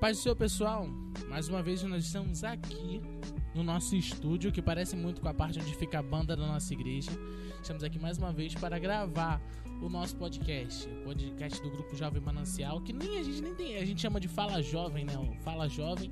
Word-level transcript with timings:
paz 0.00 0.16
do 0.16 0.22
seu 0.22 0.34
pessoal, 0.34 0.88
mais 1.28 1.50
uma 1.50 1.62
vez 1.62 1.82
nós 1.82 2.06
estamos 2.06 2.42
aqui 2.42 3.02
no 3.54 3.62
nosso 3.62 3.94
estúdio, 3.94 4.50
que 4.50 4.62
parece 4.62 4.96
muito 4.96 5.20
com 5.20 5.28
a 5.28 5.34
parte 5.34 5.60
onde 5.60 5.74
fica 5.76 5.98
a 5.98 6.02
banda 6.02 6.34
da 6.34 6.46
nossa 6.46 6.72
igreja. 6.72 7.10
Estamos 7.60 7.84
aqui 7.84 7.98
mais 7.98 8.16
uma 8.16 8.32
vez 8.32 8.54
para 8.54 8.78
gravar 8.78 9.38
o 9.82 9.90
nosso 9.90 10.16
podcast, 10.16 10.88
o 10.88 11.04
podcast 11.04 11.62
do 11.62 11.70
grupo 11.70 11.94
Jovem 11.94 12.22
Manancial, 12.22 12.80
que 12.80 12.94
nem 12.94 13.18
a 13.18 13.22
gente 13.22 13.42
nem 13.42 13.54
tem, 13.54 13.76
a 13.76 13.84
gente 13.84 14.00
chama 14.00 14.18
de 14.18 14.26
Fala 14.26 14.62
Jovem, 14.62 15.04
né? 15.04 15.18
O 15.18 15.34
Fala 15.42 15.68
Jovem, 15.68 16.10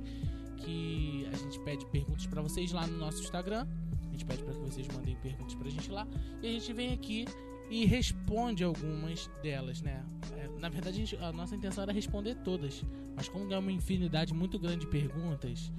que 0.57 1.27
a 1.33 1.35
gente 1.35 1.59
pede 1.61 1.83
perguntas 1.87 2.27
para 2.27 2.43
vocês 2.43 2.71
lá 2.71 2.85
no 2.85 2.95
nosso 2.95 3.23
Instagram. 3.23 3.67
A 4.07 4.11
gente 4.11 4.23
pede 4.23 4.43
para 4.43 4.53
que 4.53 4.59
vocês 4.59 4.87
mandem 4.89 5.15
perguntas 5.15 5.55
pra 5.55 5.67
gente 5.67 5.89
lá 5.89 6.07
e 6.43 6.47
a 6.47 6.51
gente 6.51 6.71
vem 6.73 6.93
aqui 6.93 7.25
e 7.69 7.85
responde 7.85 8.63
algumas 8.63 9.29
delas, 9.41 9.81
né? 9.81 10.03
É, 10.37 10.47
na 10.59 10.69
verdade, 10.69 10.97
a, 10.97 11.05
gente, 11.05 11.15
a, 11.23 11.31
nossa 11.31 11.55
intenção 11.55 11.83
era 11.83 11.91
responder 11.91 12.35
todas, 12.43 12.83
mas 13.19 13.27
como 13.27 13.53
é 13.53 13.59
uma 13.59 13.69
infinidade 13.69 14.33
muito 14.33 14.57
grande 14.57 14.85
de 14.85 14.87
perguntas, 14.87 15.69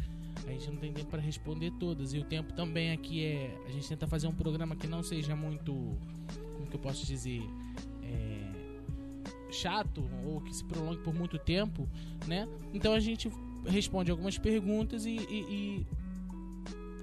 a 0.47 0.51
gente 0.51 0.71
não 0.71 0.77
tem 0.77 0.93
tempo 0.93 1.09
para 1.09 1.23
responder 1.23 1.71
todas. 1.81 2.12
E 2.12 2.19
o 2.19 2.25
tempo 2.25 2.53
também 2.53 2.93
aqui 2.93 3.25
é. 3.25 3.59
A 3.67 3.71
gente 3.71 3.89
tenta 3.89 4.07
fazer 4.07 4.27
um 4.27 4.35
programa 4.35 4.77
que 4.77 4.87
não 4.87 5.03
seja 5.03 5.35
muito. 5.35 5.73
Como 5.73 6.67
que 6.69 6.77
eu 6.77 6.81
posso 6.81 7.07
dizer? 7.07 7.43
É, 8.03 8.53
chato 9.51 10.07
ou 10.27 10.43
que 10.43 10.55
se 10.55 10.62
prolongue 10.62 11.03
por 11.03 11.15
muito 11.15 11.39
tempo, 11.39 11.89
né? 12.29 12.47
Então 12.75 12.93
a 12.93 13.01
gente 13.01 13.33
responde 13.67 14.11
algumas 14.11 14.37
perguntas 14.37 15.07
e, 15.07 15.17
e, 15.17 15.41
e 15.48 15.87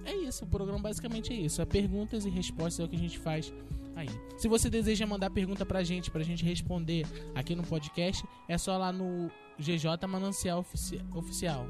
é 0.05 0.15
isso. 0.17 0.45
O 0.45 0.47
programa 0.47 0.77
basicamente 0.77 1.33
é 1.33 1.35
isso. 1.35 1.63
É 1.63 1.65
perguntas 1.65 2.25
e 2.25 2.29
respostas 2.29 2.79
é 2.81 2.83
o 2.83 2.87
que 2.87 2.95
a 2.95 2.99
gente 2.99 3.17
faz 3.17 3.51
aí. 3.95 4.09
Se 4.37 4.47
você 4.47 4.69
deseja 4.69 5.07
mandar 5.07 5.31
pergunta 5.31 5.65
pra 5.65 5.83
gente, 5.83 6.11
pra 6.11 6.21
gente 6.21 6.45
responder 6.45 7.07
aqui 7.33 7.55
no 7.55 7.63
podcast, 7.63 8.23
é 8.47 8.55
só 8.55 8.77
lá 8.77 8.91
no 8.93 9.31
GJ 9.59 10.07
Manancial 10.07 10.59
Ofici 10.59 11.01
Oficial. 11.13 11.67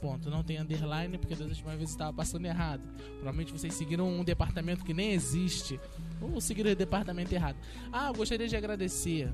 Ponto. 0.00 0.28
Não 0.28 0.42
tem 0.42 0.58
underline, 0.58 1.16
porque 1.16 1.34
das 1.34 1.48
últimas 1.48 1.74
vezes 1.74 1.90
estava 1.90 2.12
passando 2.12 2.44
errado. 2.44 2.82
Provavelmente 3.14 3.52
vocês 3.52 3.72
seguiram 3.74 4.08
um 4.08 4.22
departamento 4.22 4.84
que 4.84 4.92
nem 4.92 5.12
existe. 5.12 5.80
Ou 6.20 6.40
seguiram 6.40 6.70
o 6.70 6.76
departamento 6.76 7.34
errado. 7.34 7.56
Ah, 7.90 8.12
gostaria 8.12 8.46
de 8.46 8.56
agradecer 8.56 9.32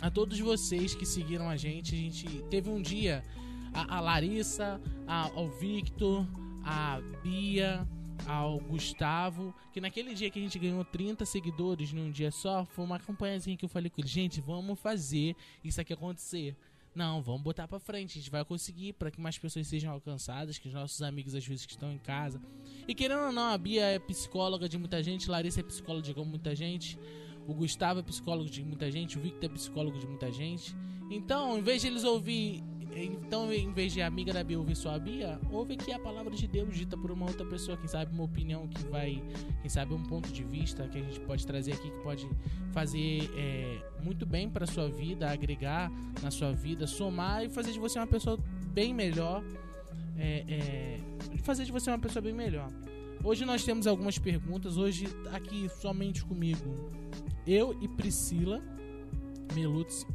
a 0.00 0.10
todos 0.10 0.38
vocês 0.38 0.94
que 0.94 1.06
seguiram 1.06 1.48
a 1.48 1.56
gente. 1.56 1.94
A 1.94 1.98
gente 1.98 2.26
teve 2.50 2.68
um 2.68 2.82
dia. 2.82 3.22
A, 3.72 3.96
a 3.96 4.00
Larissa, 4.00 4.78
a, 5.06 5.30
ao 5.34 5.48
Victor, 5.48 6.26
a 6.62 7.00
Bia, 7.22 7.88
ao 8.26 8.58
Gustavo, 8.58 9.54
que 9.72 9.80
naquele 9.80 10.14
dia 10.14 10.30
que 10.30 10.38
a 10.38 10.42
gente 10.42 10.58
ganhou 10.58 10.84
30 10.84 11.24
seguidores 11.24 11.92
num 11.92 12.10
dia 12.10 12.30
só, 12.30 12.64
foi 12.64 12.84
uma 12.84 12.98
campanhazinha 12.98 13.56
que 13.56 13.64
eu 13.64 13.68
falei 13.68 13.90
com 13.90 14.00
ele, 14.00 14.08
gente, 14.08 14.40
vamos 14.40 14.78
fazer 14.78 15.34
isso 15.64 15.80
aqui 15.80 15.92
acontecer. 15.92 16.56
Não, 16.94 17.22
vamos 17.22 17.42
botar 17.42 17.66
para 17.66 17.78
frente, 17.78 18.18
a 18.18 18.20
gente 18.20 18.30
vai 18.30 18.44
conseguir 18.44 18.92
para 18.92 19.10
que 19.10 19.20
mais 19.20 19.38
pessoas 19.38 19.66
sejam 19.66 19.92
alcançadas, 19.92 20.58
que 20.58 20.68
os 20.68 20.74
nossos 20.74 21.00
amigos 21.00 21.34
às 21.34 21.46
vezes 21.46 21.64
que 21.64 21.72
estão 21.72 21.90
em 21.90 21.98
casa. 21.98 22.40
E 22.86 22.94
querendo 22.94 23.26
ou 23.26 23.32
não, 23.32 23.50
a 23.50 23.56
Bia 23.56 23.84
é 23.84 23.98
psicóloga 23.98 24.68
de 24.68 24.76
muita 24.76 25.02
gente, 25.02 25.30
Larissa 25.30 25.60
é 25.60 25.62
psicóloga 25.62 26.12
de 26.12 26.20
muita 26.20 26.54
gente, 26.54 26.98
o 27.46 27.54
Gustavo 27.54 28.00
é 28.00 28.02
psicólogo 28.02 28.50
de 28.50 28.62
muita 28.62 28.90
gente, 28.90 29.18
o 29.18 29.20
Victor 29.22 29.50
é 29.50 29.52
psicólogo 29.54 29.98
de 29.98 30.06
muita 30.06 30.30
gente. 30.30 30.76
Então, 31.10 31.58
em 31.58 31.62
vez 31.62 31.80
de 31.80 31.88
eles 31.88 32.04
ouvir 32.04 32.62
então, 32.94 33.52
em 33.52 33.72
vez 33.72 33.92
de 33.92 34.02
amiga 34.02 34.32
da 34.32 34.44
Bia 34.44 34.58
ouvir 34.58 34.76
só 34.76 34.94
a 34.94 34.98
Bia, 34.98 35.40
ouve 35.50 35.74
aqui 35.74 35.92
a 35.92 35.98
palavra 35.98 36.34
de 36.34 36.46
Deus 36.46 36.76
dita 36.76 36.96
por 36.96 37.10
uma 37.10 37.26
outra 37.26 37.44
pessoa, 37.46 37.76
quem 37.76 37.88
sabe 37.88 38.12
uma 38.12 38.24
opinião 38.24 38.68
que 38.68 38.84
vai, 38.84 39.22
quem 39.62 39.70
sabe 39.70 39.94
um 39.94 40.02
ponto 40.02 40.30
de 40.30 40.44
vista 40.44 40.86
que 40.88 40.98
a 40.98 41.02
gente 41.02 41.18
pode 41.20 41.46
trazer 41.46 41.72
aqui, 41.72 41.90
que 41.90 42.00
pode 42.00 42.28
fazer 42.72 43.30
é, 43.34 43.78
muito 44.02 44.26
bem 44.26 44.48
para 44.48 44.66
sua 44.66 44.88
vida, 44.88 45.30
agregar 45.30 45.90
na 46.22 46.30
sua 46.30 46.52
vida, 46.52 46.86
somar 46.86 47.44
e 47.44 47.48
fazer 47.48 47.72
de 47.72 47.78
você 47.78 47.98
uma 47.98 48.06
pessoa 48.06 48.38
bem 48.72 48.92
melhor. 48.92 49.42
É, 50.18 50.44
é, 50.48 51.00
fazer 51.42 51.64
de 51.64 51.72
você 51.72 51.90
uma 51.90 51.98
pessoa 51.98 52.22
bem 52.22 52.34
melhor. 52.34 52.70
Hoje 53.24 53.44
nós 53.44 53.64
temos 53.64 53.86
algumas 53.86 54.18
perguntas, 54.18 54.76
hoje 54.76 55.06
aqui 55.32 55.68
somente 55.80 56.24
comigo, 56.24 56.90
eu 57.46 57.76
e 57.80 57.88
Priscila 57.88 58.60
Melutz 59.54 60.06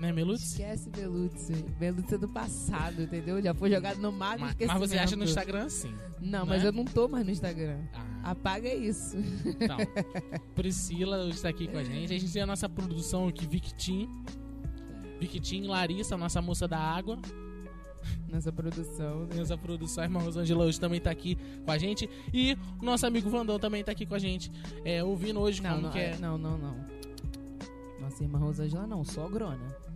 né, 0.00 0.12
Melutz? 0.12 0.42
Esquece 0.42 0.88
Belutz. 0.88 1.50
Belutz 1.78 2.12
é 2.12 2.18
do 2.18 2.28
passado, 2.28 3.02
entendeu? 3.02 3.40
Já 3.42 3.52
foi 3.52 3.70
jogado 3.70 3.98
no 3.98 4.10
mar 4.10 4.38
mas, 4.38 4.56
mas 4.58 4.78
você 4.78 4.98
acha 4.98 5.14
no 5.14 5.24
Instagram 5.24 5.68
sim. 5.68 5.94
Não, 6.20 6.46
mas 6.46 6.64
é? 6.64 6.68
eu 6.68 6.72
não 6.72 6.84
tô 6.84 7.06
mais 7.06 7.24
no 7.24 7.30
Instagram. 7.30 7.78
Ah. 7.92 8.30
Apaga 8.30 8.72
isso. 8.74 9.16
Então, 9.44 9.76
Priscila 10.56 11.28
está 11.28 11.50
aqui 11.50 11.68
com 11.68 11.76
a 11.76 11.84
gente. 11.84 12.14
A 12.14 12.18
gente 12.18 12.32
tem 12.32 12.42
a 12.42 12.46
nossa 12.46 12.68
produção 12.68 13.28
aqui, 13.28 13.46
Victim. 13.46 14.08
Victim, 15.20 15.66
Larissa, 15.66 16.16
nossa 16.16 16.40
moça 16.40 16.66
da 16.66 16.78
água. 16.78 17.18
Nossa 18.26 18.50
produção. 18.50 19.26
Né? 19.26 19.36
Nossa 19.36 19.58
produção, 19.58 20.02
a 20.02 20.06
irmã 20.06 20.20
Rosângela 20.20 20.64
hoje 20.64 20.80
também 20.80 21.00
tá 21.00 21.10
aqui 21.10 21.36
com 21.64 21.70
a 21.70 21.76
gente. 21.76 22.08
E 22.32 22.56
o 22.80 22.84
nosso 22.84 23.06
amigo 23.06 23.28
Vandão 23.28 23.58
também 23.58 23.84
tá 23.84 23.92
aqui 23.92 24.06
com 24.06 24.14
a 24.14 24.18
gente. 24.18 24.50
É, 24.84 25.04
ouvindo 25.04 25.40
hoje 25.40 25.62
não, 25.62 25.70
como 25.70 25.82
não, 25.82 25.90
que 25.90 25.98
é. 25.98 26.16
Não, 26.18 26.38
não, 26.38 26.56
não. 26.56 26.86
Nossa 28.00 28.22
irmã 28.22 28.38
Rosângela 28.38 28.86
não, 28.86 29.04
só 29.04 29.28
Grona. 29.28 29.89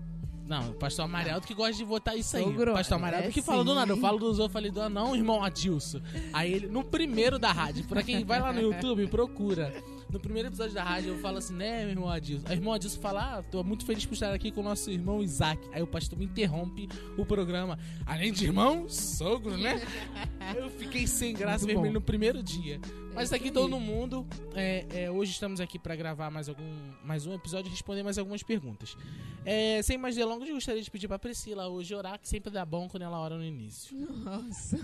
Não, 0.47 0.71
o 0.71 0.75
pastor 0.75 1.06
Amareldo 1.06 1.47
que 1.47 1.55
gosta 1.55 1.75
de 1.75 1.84
votar 1.84 2.16
isso 2.16 2.37
aí. 2.37 2.44
Sogro, 2.44 2.75
pastor 2.75 2.99
Amareldo 2.99 3.28
é 3.28 3.31
que 3.31 3.41
fala 3.41 3.65
do 3.65 3.75
nada. 3.75 3.93
Eu 3.93 3.97
falo 3.97 4.19
dos 4.19 4.38
outros, 4.38 4.53
falei 4.53 4.71
do 4.71 4.88
não, 4.91 5.16
irmão 5.16 5.43
Adilson. 5.43 6.00
Aí 6.32 6.53
ele, 6.53 6.66
no 6.69 6.84
primeiro 6.84 7.38
da 7.38 7.50
rádio, 7.50 7.84
pra 7.84 8.03
quem 8.03 8.25
vai 8.25 8.41
lá 8.41 8.53
no 8.53 8.60
YouTube, 8.60 9.06
procura. 9.06 9.72
No 10.15 10.21
primeiro 10.21 10.49
episódio 10.49 10.73
da 10.73 10.85
rádio, 10.85 11.09
eu 11.09 11.19
falo 11.19 11.39
assim, 11.39 11.55
né, 11.55 11.81
meu 11.81 11.91
irmão 11.91 12.09
Adilson? 12.09 12.47
Aí 12.47 12.55
irmão 12.55 12.73
Adilson 12.73 13.01
fala, 13.01 13.39
ah, 13.39 13.43
tô 13.43 13.65
muito 13.65 13.85
feliz 13.85 14.07
por 14.07 14.15
estar 14.15 14.33
aqui 14.33 14.53
com 14.53 14.61
o 14.61 14.63
nosso 14.63 14.89
irmão 14.89 15.21
Isaac. 15.21 15.61
Aí 15.73 15.83
o 15.83 15.89
pastor 15.89 16.17
me 16.17 16.25
interrompe 16.25 16.89
o 17.19 17.27
programa. 17.27 17.77
Além 18.07 18.33
de 18.33 18.45
irmão, 18.45 18.89
sogro, 18.89 19.57
né? 19.57 19.83
eu 20.57 20.71
fiquei 20.71 21.05
sem 21.09 21.35
graça 21.35 21.67
mesmo 21.67 21.91
no 21.91 22.01
primeiro 22.01 22.45
dia. 22.45 22.81
Mas 23.13 23.31
tá 23.31 23.35
aqui 23.35 23.51
todo 23.51 23.81
mundo. 23.81 24.25
É, 24.55 24.87
é, 24.91 25.11
hoje 25.11 25.33
estamos 25.33 25.61
aqui 25.61 25.81
para 25.81 25.97
gravar 25.97 26.31
mais, 26.31 26.49
algum, 26.49 26.93
mais 27.05 27.27
um 27.27 27.35
episódio 27.35 27.69
e 27.69 27.73
responder 27.73 28.05
mais 28.05 28.17
algumas 28.17 28.45
perguntas. 28.45 28.97
É, 29.45 29.83
sem 29.83 29.99
mais 29.99 30.15
delongas, 30.15 30.49
eu 30.49 30.55
gostaria 30.55 30.81
de 30.81 30.91
pedir 30.93 31.09
pra 31.09 31.19
Priscila 31.19 31.67
hoje 31.67 31.93
orar, 31.93 32.21
que 32.21 32.29
sempre 32.29 32.53
dá 32.53 32.65
bom 32.65 32.89
quando 32.89 33.03
ela 33.03 33.19
ora 33.19 33.37
no 33.37 33.45
início. 33.45 33.99
Nossa! 33.99 34.79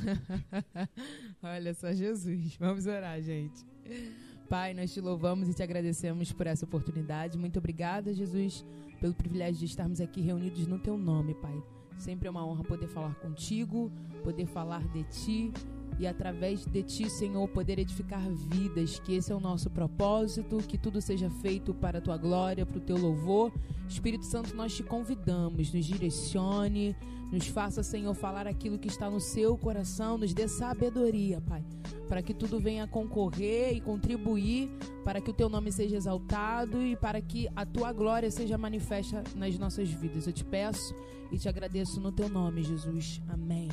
Olha 1.40 1.72
só, 1.72 1.92
Jesus. 1.92 2.56
Vamos 2.56 2.86
orar, 2.86 3.22
gente. 3.22 3.64
Pai, 4.50 4.74
nós 4.74 4.92
te 4.92 5.00
louvamos 5.00 5.48
e 5.48 5.54
te 5.54 5.62
agradecemos 5.62 6.32
por 6.32 6.44
essa 6.44 6.64
oportunidade. 6.64 7.38
Muito 7.38 7.60
obrigada, 7.60 8.12
Jesus, 8.12 8.66
pelo 9.00 9.14
privilégio 9.14 9.60
de 9.60 9.66
estarmos 9.66 10.00
aqui 10.00 10.20
reunidos 10.20 10.66
no 10.66 10.76
teu 10.76 10.98
nome, 10.98 11.34
Pai. 11.34 11.62
Sempre 11.96 12.26
é 12.26 12.30
uma 12.32 12.44
honra 12.44 12.64
poder 12.64 12.88
falar 12.88 13.14
contigo, 13.14 13.92
poder 14.24 14.46
falar 14.46 14.82
de 14.88 15.04
ti 15.04 15.52
e 16.00 16.06
através 16.06 16.64
de 16.64 16.82
ti, 16.82 17.10
Senhor, 17.10 17.46
poder 17.48 17.78
edificar 17.78 18.26
vidas, 18.30 18.98
que 18.98 19.14
esse 19.14 19.30
é 19.30 19.34
o 19.34 19.38
nosso 19.38 19.68
propósito, 19.68 20.56
que 20.66 20.78
tudo 20.78 20.98
seja 20.98 21.28
feito 21.28 21.74
para 21.74 21.98
a 21.98 22.00
tua 22.00 22.16
glória, 22.16 22.64
para 22.64 22.78
o 22.78 22.80
teu 22.80 22.96
louvor. 22.96 23.52
Espírito 23.86 24.24
Santo, 24.24 24.56
nós 24.56 24.74
te 24.74 24.82
convidamos, 24.82 25.70
nos 25.74 25.84
direcione, 25.84 26.96
nos 27.30 27.46
faça, 27.48 27.82
Senhor, 27.82 28.14
falar 28.14 28.46
aquilo 28.46 28.78
que 28.78 28.88
está 28.88 29.10
no 29.10 29.20
seu 29.20 29.58
coração, 29.58 30.16
nos 30.16 30.32
dê 30.32 30.48
sabedoria, 30.48 31.38
Pai, 31.42 31.62
para 32.08 32.22
que 32.22 32.32
tudo 32.32 32.58
venha 32.58 32.86
concorrer 32.86 33.76
e 33.76 33.80
contribuir 33.82 34.70
para 35.04 35.20
que 35.20 35.30
o 35.30 35.34
teu 35.34 35.50
nome 35.50 35.70
seja 35.70 35.96
exaltado 35.96 36.82
e 36.82 36.96
para 36.96 37.20
que 37.20 37.46
a 37.54 37.66
tua 37.66 37.92
glória 37.92 38.30
seja 38.30 38.56
manifesta 38.56 39.22
nas 39.36 39.58
nossas 39.58 39.90
vidas. 39.90 40.26
Eu 40.26 40.32
te 40.32 40.46
peço 40.46 40.94
e 41.30 41.36
te 41.36 41.46
agradeço 41.46 42.00
no 42.00 42.10
teu 42.10 42.30
nome, 42.30 42.62
Jesus. 42.62 43.20
Amém. 43.28 43.68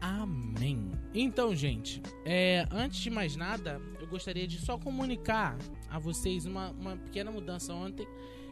Amém. 0.00 0.92
Então, 1.12 1.54
gente, 1.54 2.00
é, 2.24 2.66
antes 2.70 3.00
de 3.00 3.10
mais 3.10 3.34
nada, 3.34 3.80
eu 4.00 4.06
gostaria 4.06 4.46
de 4.46 4.58
só 4.58 4.78
comunicar 4.78 5.58
a 5.90 5.98
vocês 5.98 6.46
uma, 6.46 6.70
uma 6.70 6.96
pequena 6.96 7.30
mudança 7.30 7.72
ontem. 7.72 8.06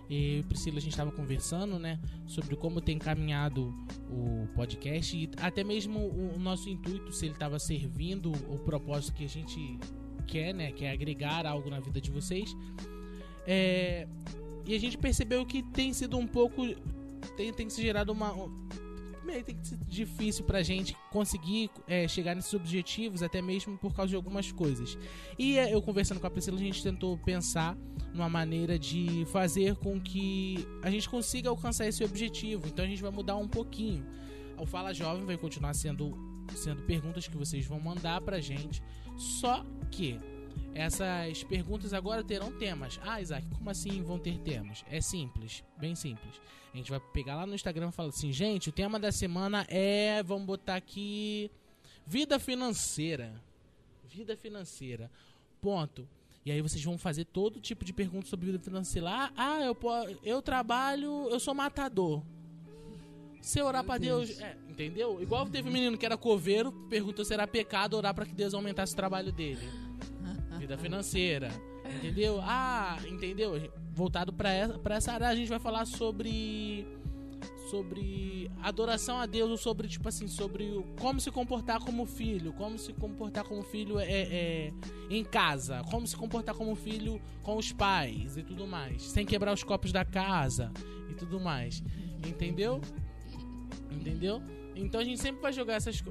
E 0.09 0.45
Priscila, 0.49 0.79
a 0.79 0.81
gente 0.81 0.93
estava 0.93 1.11
conversando, 1.11 1.79
né, 1.79 1.99
sobre 2.27 2.55
como 2.57 2.81
tem 2.81 2.97
caminhado 2.97 3.75
o 4.09 4.47
podcast 4.55 5.17
e 5.17 5.29
até 5.39 5.65
mesmo 5.65 5.99
o, 5.99 6.37
o 6.37 6.39
nosso 6.39 6.71
intuito, 6.71 7.13
se 7.13 7.27
ele 7.27 7.35
estava 7.35 7.59
servindo 7.59 8.31
o 8.49 8.59
propósito 8.59 9.15
que 9.15 9.25
a 9.25 9.29
gente 9.29 9.79
quer, 10.27 10.53
né, 10.55 10.71
que 10.71 10.85
é 10.85 10.93
agregar 10.93 11.45
algo 11.45 11.69
na 11.69 11.81
vida 11.81 12.01
de 12.01 12.11
vocês. 12.11 12.57
É, 13.47 14.07
e 14.65 14.75
a 14.75 14.79
gente 14.79 14.97
percebeu 14.97 15.45
que 15.45 15.63
tem 15.63 15.93
sido 15.93 16.17
um 16.17 16.27
pouco, 16.27 16.63
tem, 17.37 17.53
tem 17.53 17.69
se 17.69 17.83
gerado 17.83 18.13
uma 18.13 18.33
meio 19.27 19.43
tem 19.45 19.57
que 19.57 19.67
ser 19.67 19.77
difícil 19.89 20.45
pra 20.45 20.63
gente 20.63 20.97
conseguir 21.11 21.71
é, 21.87 22.07
chegar 22.09 22.35
nesses 22.35 22.55
objetivos, 22.55 23.23
até 23.23 23.43
mesmo 23.43 23.77
por 23.77 23.93
causa 23.95 24.11
de 24.11 24.17
algumas 24.17 24.53
coisas. 24.53 24.97
E 25.39 25.59
é, 25.59 25.75
eu 25.75 25.83
conversando 25.83 26.21
com 26.21 26.27
a 26.27 26.31
Priscila, 26.31 26.57
a 26.57 26.61
gente 26.61 26.83
tentou 26.83 27.19
pensar 27.19 27.77
numa 28.15 28.29
maneira 28.29 28.79
de 28.79 29.27
fazer 29.33 29.75
com 29.77 30.01
que 30.01 30.67
a 30.83 30.91
gente 30.91 31.09
consiga 31.09 31.51
alcançar 31.51 31.87
esse 31.87 32.03
objetivo. 32.05 32.69
Então 32.69 32.85
a 32.85 32.89
gente 32.89 33.03
vai 33.03 33.11
mudar 33.11 33.37
um 33.37 33.49
pouquinho. 33.49 34.07
O 34.59 34.65
Fala 34.65 34.95
Jovem 34.95 35.25
vai 35.27 35.37
continuar 35.37 35.75
sendo, 35.75 36.17
sendo 36.55 36.83
perguntas 36.85 37.29
que 37.29 37.37
vocês 37.37 37.67
vão 37.67 37.79
mandar 37.81 38.21
pra 38.23 38.41
gente. 38.41 38.83
Só 39.17 39.65
que 39.91 40.19
Essas 40.75 41.43
perguntas 41.45 41.95
agora 41.95 42.23
terão 42.23 42.53
temas. 42.53 43.01
Ah, 43.03 43.21
Isaac, 43.21 43.47
como 43.57 43.71
assim 43.71 44.03
vão 44.03 44.19
ter 44.19 44.39
temas? 44.41 44.85
É 44.91 45.01
simples, 45.01 45.65
bem 45.79 45.95
simples. 45.95 46.41
A 46.77 46.79
gente 46.79 46.91
vai 46.91 47.01
pegar 47.01 47.37
lá 47.37 47.47
no 47.47 47.55
Instagram 47.55 47.89
e 47.89 47.93
falar 47.93 48.11
assim, 48.11 48.31
gente, 48.31 48.69
o 48.69 48.73
tema 48.73 49.01
da 49.01 49.11
semana 49.11 49.67
é, 49.67 50.23
vamos 50.23 50.45
botar 50.45 50.77
aqui, 50.77 51.51
vida 52.07 52.39
financeira. 52.39 53.33
Vida 54.05 54.37
financeira. 54.37 55.11
Ponto. 55.59 56.07
E 56.45 56.51
aí 56.51 56.61
vocês 56.61 56.85
vão 56.85 56.99
fazer 56.99 57.25
todo 57.25 57.63
tipo 57.63 57.83
de 57.83 57.95
perguntas 57.95 58.29
sobre 58.29 58.45
vida 58.45 58.59
financeira. 58.59 59.09
Ah, 59.09 59.33
ah 59.35 59.65
eu, 59.65 59.75
eu 60.23 60.43
trabalho, 60.43 61.31
eu 61.31 61.41
sou 61.41 61.55
matador. 61.55 62.23
Se 63.41 63.63
orar 63.63 63.83
para 63.83 63.97
Deus, 63.99 64.29
Deus 64.29 64.41
é, 64.43 64.55
entendeu? 64.69 65.23
Igual 65.23 65.47
teve 65.47 65.71
um 65.71 65.73
menino 65.73 65.97
que 65.97 66.05
era 66.05 66.19
coveiro, 66.19 66.73
perguntou 66.91 67.25
se 67.25 67.33
era 67.33 67.47
pecado 67.47 67.97
orar 67.97 68.15
para 68.15 68.27
que 68.27 68.35
Deus 68.35 68.53
aumentasse 68.53 68.93
o 68.93 68.97
trabalho 68.97 69.33
dele. 69.33 69.67
Vida 70.59 70.77
financeira, 70.77 71.51
entendeu? 71.97 72.39
Ah, 72.43 72.99
entendeu? 73.09 73.57
Voltado 73.97 74.31
para 74.31 74.53
essa, 74.53 74.79
essa 74.91 75.13
área, 75.13 75.29
a 75.29 75.35
gente 75.35 75.49
vai 75.49 75.59
falar 75.59 75.87
sobre 75.87 76.87
sobre 77.71 78.51
adoração 78.63 79.19
a 79.19 79.27
Deus, 79.27 79.51
ou 79.51 79.57
sobre, 79.57 79.89
tipo 79.89 80.07
assim, 80.07 80.29
sobre 80.29 80.85
como 81.01 81.19
se 81.19 81.31
comportar 81.31 81.81
como 81.81 82.05
filho, 82.05 82.53
como 82.53 82.79
se 82.79 82.93
comportar 82.93 83.45
como 83.45 83.63
filho 83.63 83.99
é, 83.99 84.05
é, 84.07 84.73
em 85.11 85.25
casa, 85.25 85.83
como 85.91 86.07
se 86.07 86.15
comportar 86.15 86.55
como 86.55 86.77
filho 86.77 87.21
com 87.43 87.57
os 87.57 87.73
pais 87.73 88.37
e 88.37 88.43
tudo 88.43 88.67
mais, 88.67 89.03
sem 89.03 89.25
quebrar 89.25 89.53
os 89.53 89.65
copos 89.65 89.91
da 89.93 90.05
casa 90.05 90.71
e 91.11 91.15
tudo 91.15 91.41
mais. 91.41 91.83
Entendeu? 92.25 92.81
Entendeu? 93.91 94.43
Então 94.77 95.01
a 95.01 95.05
gente 95.05 95.21
sempre 95.21 95.41
vai 95.41 95.53
jogar 95.53 95.75
essas 95.75 96.03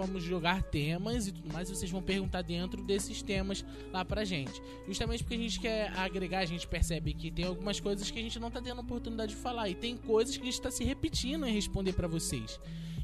vamos 0.00 0.22
jogar 0.22 0.62
temas 0.62 1.26
e 1.26 1.32
tudo 1.32 1.52
mais, 1.52 1.68
e 1.68 1.74
vocês 1.74 1.90
vão 1.90 2.02
perguntar 2.02 2.42
dentro 2.42 2.82
desses 2.82 3.22
temas 3.22 3.64
lá 3.92 4.04
pra 4.04 4.24
gente. 4.24 4.60
Justamente 4.86 5.22
porque 5.22 5.34
a 5.34 5.38
gente 5.38 5.60
quer 5.60 5.92
agregar, 5.96 6.40
a 6.40 6.46
gente 6.46 6.66
percebe 6.66 7.12
que 7.14 7.30
tem 7.30 7.44
algumas 7.44 7.78
coisas 7.80 8.10
que 8.10 8.18
a 8.18 8.22
gente 8.22 8.38
não 8.38 8.50
tá 8.50 8.60
tendo 8.60 8.80
oportunidade 8.80 9.34
de 9.34 9.40
falar, 9.40 9.68
e 9.68 9.74
tem 9.74 9.96
coisas 9.96 10.36
que 10.36 10.42
a 10.42 10.46
gente 10.46 10.60
tá 10.60 10.70
se 10.70 10.84
repetindo 10.84 11.46
em 11.46 11.52
responder 11.52 11.92
para 11.92 12.08
vocês 12.08 12.58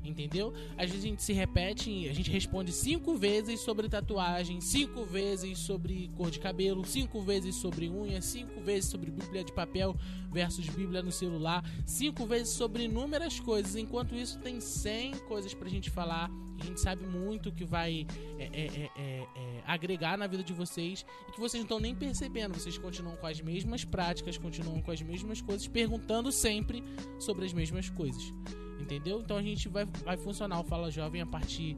entendeu? 0.08 0.52
Às 0.76 0.90
vezes 0.90 1.04
a 1.04 1.08
gente 1.08 1.22
se 1.22 1.32
repete, 1.32 2.08
a 2.08 2.12
gente 2.12 2.30
responde 2.30 2.72
cinco 2.72 3.16
vezes 3.16 3.60
sobre 3.60 3.88
tatuagem, 3.88 4.60
cinco 4.60 5.04
vezes 5.04 5.58
sobre 5.58 6.10
cor 6.16 6.30
de 6.30 6.38
cabelo, 6.38 6.84
cinco 6.84 7.20
vezes 7.20 7.56
sobre 7.56 7.88
unha, 7.88 8.20
cinco 8.20 8.60
vezes 8.60 8.90
sobre 8.90 9.10
Bíblia 9.10 9.44
de 9.44 9.52
papel 9.52 9.96
versus 10.30 10.68
Bíblia 10.68 11.02
no 11.02 11.12
celular, 11.12 11.64
cinco 11.84 12.26
vezes 12.26 12.50
sobre 12.50 12.84
inúmeras 12.84 13.40
coisas. 13.40 13.76
Enquanto 13.76 14.14
isso, 14.14 14.38
tem 14.38 14.60
100 14.60 15.18
coisas 15.20 15.54
pra 15.54 15.68
gente 15.68 15.90
falar. 15.90 16.30
A 16.58 16.64
gente 16.64 16.80
sabe 16.80 17.06
muito 17.06 17.52
que 17.52 17.64
vai 17.64 18.06
é, 18.38 18.44
é, 18.44 18.66
é, 18.66 18.90
é, 18.96 19.26
é 19.36 19.62
agregar 19.66 20.16
na 20.16 20.26
vida 20.26 20.42
de 20.42 20.52
vocês 20.52 21.04
e 21.28 21.32
que 21.32 21.40
vocês 21.40 21.60
não 21.60 21.66
estão 21.66 21.80
nem 21.80 21.94
percebendo. 21.94 22.54
Vocês 22.54 22.78
continuam 22.78 23.16
com 23.16 23.26
as 23.26 23.40
mesmas 23.40 23.84
práticas, 23.84 24.38
continuam 24.38 24.80
com 24.80 24.90
as 24.90 25.02
mesmas 25.02 25.40
coisas, 25.40 25.66
perguntando 25.68 26.32
sempre 26.32 26.82
sobre 27.18 27.44
as 27.44 27.52
mesmas 27.52 27.90
coisas. 27.90 28.32
Entendeu? 28.80 29.20
Então 29.20 29.36
a 29.36 29.42
gente 29.42 29.68
vai, 29.68 29.84
vai 29.84 30.16
funcionar 30.16 30.60
o 30.60 30.64
Fala 30.64 30.90
Jovem 30.90 31.20
a 31.20 31.26
partir 31.26 31.76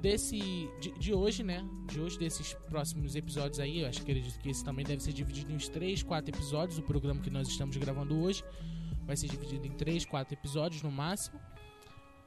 desse 0.00 0.38
de, 0.80 0.90
de, 0.98 1.14
hoje, 1.14 1.42
né? 1.42 1.64
De 1.86 2.00
hoje, 2.00 2.18
desses 2.18 2.54
próximos 2.68 3.14
episódios 3.14 3.60
aí. 3.60 3.80
Eu 3.80 3.88
acho 3.88 4.02
que 4.02 4.10
acredito 4.10 4.38
que 4.38 4.48
esse 4.48 4.64
também 4.64 4.84
deve 4.84 5.02
ser 5.02 5.12
dividido 5.12 5.52
em 5.52 5.56
uns 5.56 5.68
3, 5.68 6.02
4 6.02 6.34
episódios. 6.34 6.78
O 6.78 6.82
programa 6.82 7.20
que 7.20 7.30
nós 7.30 7.48
estamos 7.48 7.76
gravando 7.76 8.18
hoje 8.18 8.44
vai 9.04 9.16
ser 9.16 9.28
dividido 9.28 9.66
em 9.66 9.72
3, 9.72 10.04
4 10.04 10.34
episódios 10.34 10.82
no 10.82 10.90
máximo. 10.90 11.40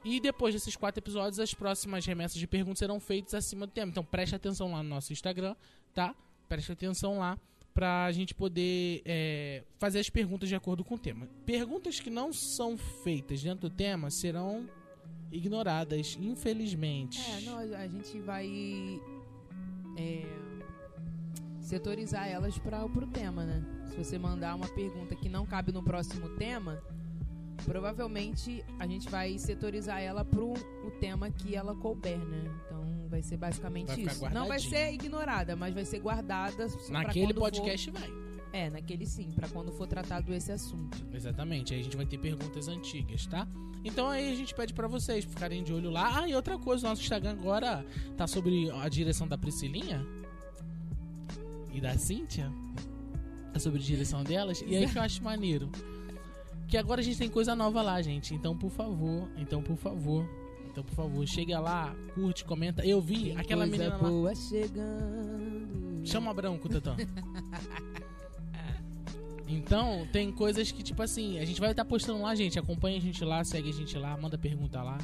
E 0.04 0.20
depois 0.20 0.54
desses 0.54 0.76
quatro 0.76 1.00
episódios, 1.00 1.40
as 1.40 1.54
próximas 1.54 2.06
remessas 2.06 2.38
de 2.38 2.48
perguntas 2.48 2.80
serão 2.80 3.00
feitas 3.00 3.34
acima 3.34 3.68
do 3.68 3.74
tema. 3.74 3.92
Então 3.92 4.04
preste 4.04 4.34
atenção 4.34 4.72
lá 4.72 4.82
no 4.82 4.90
nosso 4.90 5.12
Instagram, 5.12 5.56
tá? 5.94 6.16
Preste 6.48 6.72
atenção 6.72 7.20
lá 7.20 7.38
para 7.80 8.04
a 8.04 8.12
gente 8.12 8.36
poder 8.36 9.02
é, 9.06 9.64
fazer 9.78 10.00
as 10.00 10.10
perguntas 10.10 10.50
de 10.50 10.56
acordo 10.56 10.84
com 10.84 10.96
o 10.96 10.98
tema. 10.98 11.30
Perguntas 11.46 11.98
que 11.98 12.10
não 12.10 12.34
são 12.34 12.78
feitas 12.78 13.42
dentro 13.42 13.70
do 13.70 13.74
tema 13.74 14.12
serão 14.12 14.70
ignoradas, 15.32 16.18
infelizmente. 16.20 17.22
É, 17.22 17.40
não, 17.46 17.58
a 17.58 17.88
gente 17.88 18.20
vai 18.20 19.00
é, 19.96 20.26
setorizar 21.62 22.28
elas 22.28 22.58
para 22.60 22.84
o 22.84 23.08
tema, 23.08 23.46
né? 23.46 23.64
Se 23.86 23.96
você 23.96 24.20
mandar 24.20 24.56
uma 24.56 24.68
pergunta 24.68 25.16
que 25.16 25.30
não 25.30 25.46
cabe 25.46 25.72
no 25.72 25.82
próximo 25.82 26.28
tema, 26.36 26.84
provavelmente 27.64 28.62
a 28.78 28.86
gente 28.86 29.08
vai 29.08 29.38
setorizar 29.40 30.02
ela 30.02 30.26
para 30.26 30.44
o 30.44 30.92
tema 31.00 31.32
que 31.32 31.56
ela 31.56 31.74
couber, 31.74 32.20
né? 32.20 32.44
Então 32.66 32.89
Vai 33.10 33.24
ser 33.24 33.38
basicamente 33.38 33.88
vai 33.88 34.00
isso. 34.02 34.30
Não 34.30 34.48
vai 34.48 34.60
ser 34.60 34.94
ignorada, 34.94 35.56
mas 35.56 35.74
vai 35.74 35.84
ser 35.84 36.00
guardada. 36.00 36.68
Naquele 36.90 37.34
podcast 37.34 37.92
for... 37.92 38.00
vai. 38.00 38.10
É, 38.52 38.70
naquele 38.70 39.06
sim, 39.06 39.32
para 39.36 39.48
quando 39.48 39.72
for 39.72 39.88
tratado 39.88 40.34
esse 40.34 40.52
assunto. 40.52 40.98
Exatamente. 41.14 41.74
Aí 41.74 41.82
a 41.82 41.84
gente 41.84 41.98
vai 41.98 42.06
ter 42.06 42.18
perguntas 42.18 42.68
antigas, 42.68 43.26
tá? 43.28 43.48
Então 43.84 44.10
aí 44.10 44.32
a 44.32 44.36
gente 44.36 44.54
pede 44.54 44.74
para 44.74 44.88
vocês 44.88 45.24
ficarem 45.26 45.64
de 45.64 45.74
olho 45.74 45.90
lá. 45.90 46.20
Ah, 46.20 46.28
e 46.28 46.36
outra 46.36 46.58
coisa, 46.58 46.86
o 46.86 46.90
nosso 46.90 47.02
Instagram 47.02 47.32
agora 47.32 47.86
tá 48.18 48.28
sobre 48.28 48.70
a 48.72 48.90
direção 48.90 49.28
da 49.28 49.38
Priscilinha 49.38 50.06
e 51.74 51.80
da 51.80 51.98
Cíntia. 51.98 52.52
Tá 53.54 53.60
sobre 53.60 53.80
a 53.80 53.84
direção 53.84 54.24
delas. 54.24 54.62
E 54.66 54.76
aí 54.76 54.88
que 54.88 54.98
eu 54.98 55.02
acho 55.02 55.24
maneiro. 55.24 55.70
Que 56.68 56.78
agora 56.78 57.02
a 57.02 57.04
gente 57.04 57.18
tem 57.18 57.30
coisa 57.30 57.56
nova 57.56 57.82
lá, 57.82 58.00
gente. 58.02 58.34
Então, 58.36 58.56
por 58.56 58.70
favor, 58.70 59.28
então, 59.38 59.62
por 59.62 59.76
favor, 59.76 60.28
então, 60.70 60.84
por 60.84 60.94
favor, 60.94 61.28
chega 61.28 61.60
lá, 61.60 61.96
curte, 62.14 62.46
comenta. 62.46 62.86
Eu 62.86 63.02
vi 63.02 63.32
aquela 63.32 63.66
menina 63.66 63.98
lá. 63.98 64.36
chegando. 64.36 66.06
Chama 66.06 66.34
branco, 66.34 66.70
Tetão. 66.70 66.96
Então, 69.52 70.08
tem 70.12 70.32
coisas 70.32 70.72
que, 70.72 70.84
tipo 70.84 71.02
assim, 71.02 71.40
a 71.40 71.46
gente 71.46 71.60
vai 71.60 71.72
estar 71.72 71.84
tá 71.84 71.90
postando 71.90 72.22
lá, 72.22 72.36
gente. 72.36 72.60
Acompanha 72.60 72.98
a 72.98 73.02
gente 73.02 73.26
lá, 73.26 73.44
segue 73.44 73.70
a 73.70 73.74
gente 73.74 73.98
lá, 73.98 74.16
manda 74.16 74.38
pergunta 74.38 74.80
lá. 74.84 75.00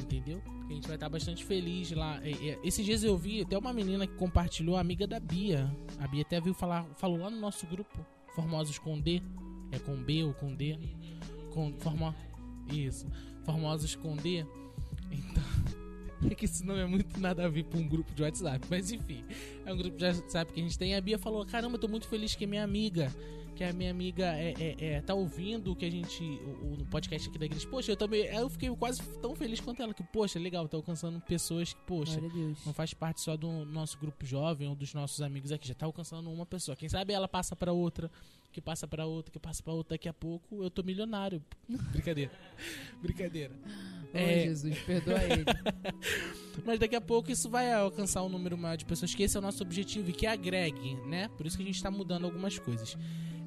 Entendeu? 0.00 0.42
A 0.68 0.72
gente 0.72 0.88
vai 0.88 0.96
estar 0.96 1.06
tá 1.06 1.08
bastante 1.08 1.44
feliz 1.44 1.92
lá. 1.92 2.20
Esses 2.64 2.84
dias 2.84 3.04
eu 3.04 3.16
vi 3.16 3.42
até 3.42 3.56
uma 3.56 3.72
menina 3.72 4.04
que 4.04 4.14
compartilhou, 4.14 4.76
amiga 4.76 5.06
da 5.06 5.20
Bia. 5.20 5.72
A 6.00 6.08
Bia 6.08 6.22
até 6.22 6.40
viu 6.40 6.52
falar, 6.52 6.84
falou 6.96 7.16
lá 7.16 7.30
no 7.30 7.38
nosso 7.38 7.64
grupo, 7.68 8.04
Formosos 8.34 8.76
com 8.76 8.98
D. 8.98 9.22
É 9.70 9.78
com 9.78 9.94
B 9.94 10.24
ou 10.24 10.34
com 10.34 10.52
D? 10.52 10.76
Com 11.52 11.72
forma 11.78 12.12
Isso. 12.68 13.06
Formosos 13.44 13.94
com 13.94 14.16
D 14.16 14.44
então, 15.10 15.42
é 16.30 16.34
que 16.34 16.44
esse 16.44 16.64
nome 16.64 16.80
é 16.80 16.86
muito 16.86 17.18
nada 17.20 17.44
a 17.44 17.48
ver 17.48 17.64
com 17.64 17.78
um 17.78 17.88
grupo 17.88 18.12
de 18.14 18.22
WhatsApp. 18.22 18.66
Mas 18.70 18.90
enfim, 18.90 19.24
é 19.64 19.72
um 19.72 19.76
grupo 19.76 19.96
de 19.96 20.04
WhatsApp 20.04 20.52
que 20.52 20.60
a 20.60 20.62
gente 20.62 20.78
tem. 20.78 20.94
A 20.94 21.00
Bia 21.00 21.18
falou: 21.18 21.44
Caramba, 21.44 21.76
eu 21.76 21.80
tô 21.80 21.88
muito 21.88 22.08
feliz 22.08 22.34
que 22.34 22.44
a 22.44 22.48
minha 22.48 22.64
amiga, 22.64 23.14
que 23.54 23.64
a 23.64 23.72
minha 23.72 23.90
amiga 23.90 24.24
é, 24.36 24.54
é, 24.58 24.84
é 24.84 25.00
tá 25.00 25.14
ouvindo 25.14 25.72
o 25.72 25.76
que 25.76 25.84
a 25.84 25.90
gente, 25.90 26.22
o, 26.22 26.82
o, 26.82 26.86
podcast 26.86 27.28
aqui 27.28 27.38
da 27.38 27.46
igreja. 27.46 27.66
Poxa, 27.68 27.92
eu 27.92 27.96
também, 27.96 28.24
eu 28.26 28.48
fiquei 28.48 28.68
quase 28.76 29.02
tão 29.20 29.34
feliz 29.34 29.60
quanto 29.60 29.82
ela. 29.82 29.94
Que, 29.94 30.02
poxa, 30.02 30.38
legal, 30.38 30.68
tá 30.68 30.76
alcançando 30.76 31.20
pessoas 31.20 31.72
que, 31.72 31.80
poxa, 31.82 32.20
não 32.64 32.72
faz 32.72 32.94
parte 32.94 33.20
só 33.20 33.36
do 33.36 33.64
nosso 33.64 33.98
grupo 33.98 34.24
jovem 34.24 34.68
ou 34.68 34.74
dos 34.74 34.92
nossos 34.94 35.20
amigos 35.20 35.52
aqui. 35.52 35.68
Já 35.68 35.74
tá 35.74 35.86
alcançando 35.86 36.30
uma 36.30 36.46
pessoa. 36.46 36.76
Quem 36.76 36.88
sabe 36.88 37.12
ela 37.12 37.28
passa 37.28 37.54
para 37.54 37.72
outra 37.72 38.10
que 38.56 38.60
passa 38.62 38.88
para 38.88 39.04
outra, 39.04 39.30
que 39.30 39.38
passa 39.38 39.62
para 39.62 39.74
outra, 39.74 39.96
daqui 39.96 40.08
a 40.08 40.14
pouco 40.14 40.64
eu 40.64 40.70
tô 40.70 40.82
milionário. 40.82 41.44
Brincadeira. 41.68 42.32
Brincadeira. 43.02 43.52
É... 44.18 44.44
Jesus, 44.44 44.78
perdoa 44.80 45.22
ele. 45.22 45.44
Mas 46.64 46.78
daqui 46.78 46.96
a 46.96 47.00
pouco 47.00 47.30
isso 47.30 47.48
vai 47.48 47.72
alcançar 47.72 48.22
um 48.22 48.28
número 48.28 48.56
maior 48.56 48.76
de 48.76 48.84
pessoas, 48.84 49.14
que 49.14 49.22
esse 49.22 49.36
é 49.36 49.40
o 49.40 49.42
nosso 49.42 49.62
objetivo 49.62 50.10
e 50.10 50.12
que 50.12 50.26
agregue, 50.26 50.96
né? 51.06 51.28
Por 51.36 51.46
isso 51.46 51.56
que 51.56 51.62
a 51.62 51.66
gente 51.66 51.82
tá 51.82 51.90
mudando 51.90 52.24
algumas 52.24 52.58
coisas. 52.58 52.96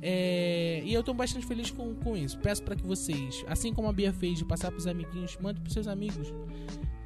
É... 0.02 0.82
E 0.86 0.94
eu 0.94 1.04
tô 1.04 1.14
bastante 1.14 1.46
feliz 1.46 1.72
com, 1.72 1.96
com 1.96 2.16
isso. 2.16 2.38
Peço 2.40 2.64
para 2.64 2.76
que 2.76 2.84
vocês, 2.84 3.44
assim 3.48 3.74
como 3.74 3.88
a 3.88 3.94
Bia 3.94 4.14
fez, 4.14 4.38
de 4.38 4.46
passar 4.46 4.72
pros 4.72 4.88
amiguinhos, 4.88 5.38
mande 5.42 5.60
pros 5.60 5.74
seus 5.74 5.88
amigos. 5.88 6.34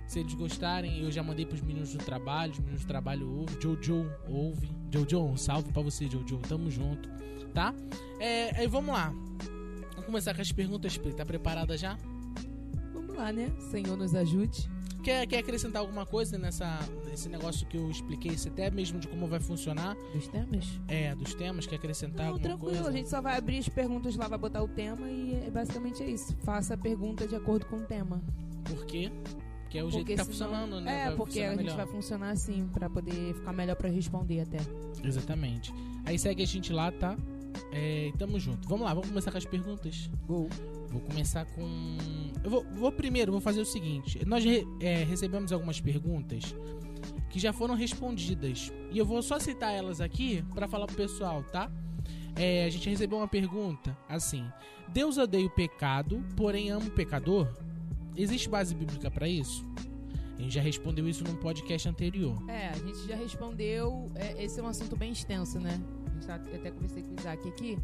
Se 0.05 0.19
eles 0.19 0.33
gostarem, 0.33 1.01
eu 1.01 1.11
já 1.11 1.23
mandei 1.23 1.45
pros 1.45 1.61
meninos 1.61 1.93
do 1.93 2.03
trabalho, 2.03 2.51
os 2.51 2.59
meninos 2.59 2.81
do 2.81 2.87
trabalho 2.87 3.27
ouvem, 3.39 3.59
Jojo 3.59 4.11
ouve. 4.29 4.69
Jojo, 4.91 5.23
um 5.23 5.37
salve 5.37 5.71
pra 5.71 5.81
você, 5.81 6.07
Jojo. 6.07 6.37
Tamo 6.39 6.69
junto 6.69 7.09
tá? 7.53 7.73
É, 8.19 8.57
aí 8.57 8.67
vamos 8.67 8.93
lá. 8.93 9.13
Vamos 9.91 10.05
começar 10.05 10.33
com 10.33 10.41
as 10.41 10.51
perguntas, 10.51 10.97
Pri. 10.97 11.13
Tá 11.13 11.25
preparada 11.25 11.77
já? 11.77 11.97
Vamos 13.13 13.17
lá, 13.17 13.31
né? 13.31 13.51
Senhor 13.59 13.95
nos 13.95 14.15
ajude. 14.15 14.69
Quer, 15.03 15.27
quer 15.27 15.39
acrescentar 15.39 15.81
alguma 15.81 16.05
coisa 16.05 16.37
nessa, 16.37 16.79
nesse 17.05 17.29
negócio 17.29 17.67
que 17.67 17.77
eu 17.77 17.91
expliquei, 17.91 18.35
até 18.47 18.71
mesmo 18.71 18.99
de 18.99 19.07
como 19.07 19.27
vai 19.27 19.39
funcionar? 19.39 19.95
Dos 20.13 20.27
temas? 20.27 20.81
É, 20.87 21.13
dos 21.13 21.35
temas, 21.35 21.67
quer 21.67 21.75
acrescentar 21.75 22.25
Não, 22.25 22.33
alguma 22.33 22.41
tranquilo, 22.41 22.73
coisa? 22.75 22.89
a 22.89 22.91
gente 22.91 23.09
só 23.09 23.21
vai 23.21 23.37
abrir 23.37 23.59
as 23.59 23.69
perguntas 23.69 24.15
lá, 24.15 24.27
vai 24.27 24.39
botar 24.39 24.63
o 24.63 24.67
tema 24.67 25.09
e 25.11 25.35
é, 25.45 25.51
basicamente 25.51 26.01
é 26.01 26.09
isso. 26.09 26.35
Faça 26.37 26.73
a 26.73 26.77
pergunta 26.77 27.27
de 27.27 27.35
acordo 27.35 27.65
com 27.65 27.77
o 27.77 27.83
tema. 27.83 28.21
Por 28.63 28.85
quê? 28.85 29.11
Porque 29.63 29.77
é 29.77 29.83
o 29.83 29.91
jeito 29.91 30.05
que 30.07 30.15
tá 30.15 30.23
senão, 30.23 30.33
funcionando, 30.33 30.81
né? 30.81 31.01
É, 31.01 31.05
vai 31.07 31.15
porque 31.17 31.41
a 31.41 31.55
gente 31.55 31.75
vai 31.75 31.85
funcionar 31.85 32.29
assim, 32.31 32.67
para 32.73 32.89
poder 32.89 33.33
ficar 33.35 33.51
melhor 33.51 33.75
para 33.75 33.89
responder 33.89 34.39
até. 34.39 34.57
Exatamente. 35.03 35.73
Aí 36.05 36.17
segue 36.17 36.41
a 36.41 36.47
gente 36.47 36.71
lá, 36.71 36.91
tá? 36.91 37.17
É, 37.71 38.11
tamo 38.17 38.39
junto. 38.39 38.67
Vamos 38.67 38.85
lá, 38.85 38.93
vamos 38.93 39.09
começar 39.09 39.31
com 39.31 39.37
as 39.37 39.45
perguntas? 39.45 40.09
Vou. 40.27 40.47
Vou 40.89 41.01
começar 41.01 41.45
com. 41.45 41.97
Eu 42.43 42.49
vou, 42.49 42.65
vou 42.73 42.91
primeiro, 42.91 43.31
vou 43.31 43.41
fazer 43.41 43.61
o 43.61 43.65
seguinte. 43.65 44.23
Nós 44.25 44.43
é, 44.79 45.03
recebemos 45.03 45.51
algumas 45.51 45.81
perguntas 45.81 46.55
que 47.29 47.39
já 47.39 47.51
foram 47.51 47.73
respondidas. 47.73 48.71
E 48.91 48.97
eu 48.97 49.05
vou 49.05 49.21
só 49.23 49.39
citar 49.39 49.73
elas 49.73 49.99
aqui 49.99 50.43
para 50.53 50.67
falar 50.67 50.85
pro 50.85 50.95
pessoal, 50.95 51.43
tá? 51.43 51.71
É, 52.35 52.65
a 52.65 52.69
gente 52.69 52.89
recebeu 52.89 53.17
uma 53.17 53.27
pergunta 53.27 53.97
assim: 54.07 54.45
Deus 54.89 55.17
odeia 55.17 55.45
o 55.45 55.49
pecado, 55.49 56.23
porém 56.35 56.69
ama 56.69 56.85
o 56.85 56.91
pecador? 56.91 57.47
Existe 58.15 58.47
base 58.47 58.75
bíblica 58.75 59.09
para 59.09 59.27
isso? 59.27 59.63
A 60.37 60.41
gente 60.41 60.53
já 60.53 60.61
respondeu 60.61 61.07
isso 61.07 61.23
num 61.23 61.35
podcast 61.35 61.87
anterior. 61.87 62.37
É, 62.49 62.69
a 62.69 62.77
gente 62.77 63.07
já 63.07 63.15
respondeu. 63.15 64.07
É, 64.15 64.43
esse 64.43 64.59
é 64.59 64.63
um 64.63 64.67
assunto 64.67 64.95
bem 64.95 65.11
extenso, 65.11 65.59
né? 65.59 65.79
Tá, 66.25 66.39
eu 66.47 66.55
até 66.55 66.71
conversei 66.71 67.03
com 67.03 67.11
o 67.11 67.19
Isaac 67.19 67.47
aqui. 67.47 67.77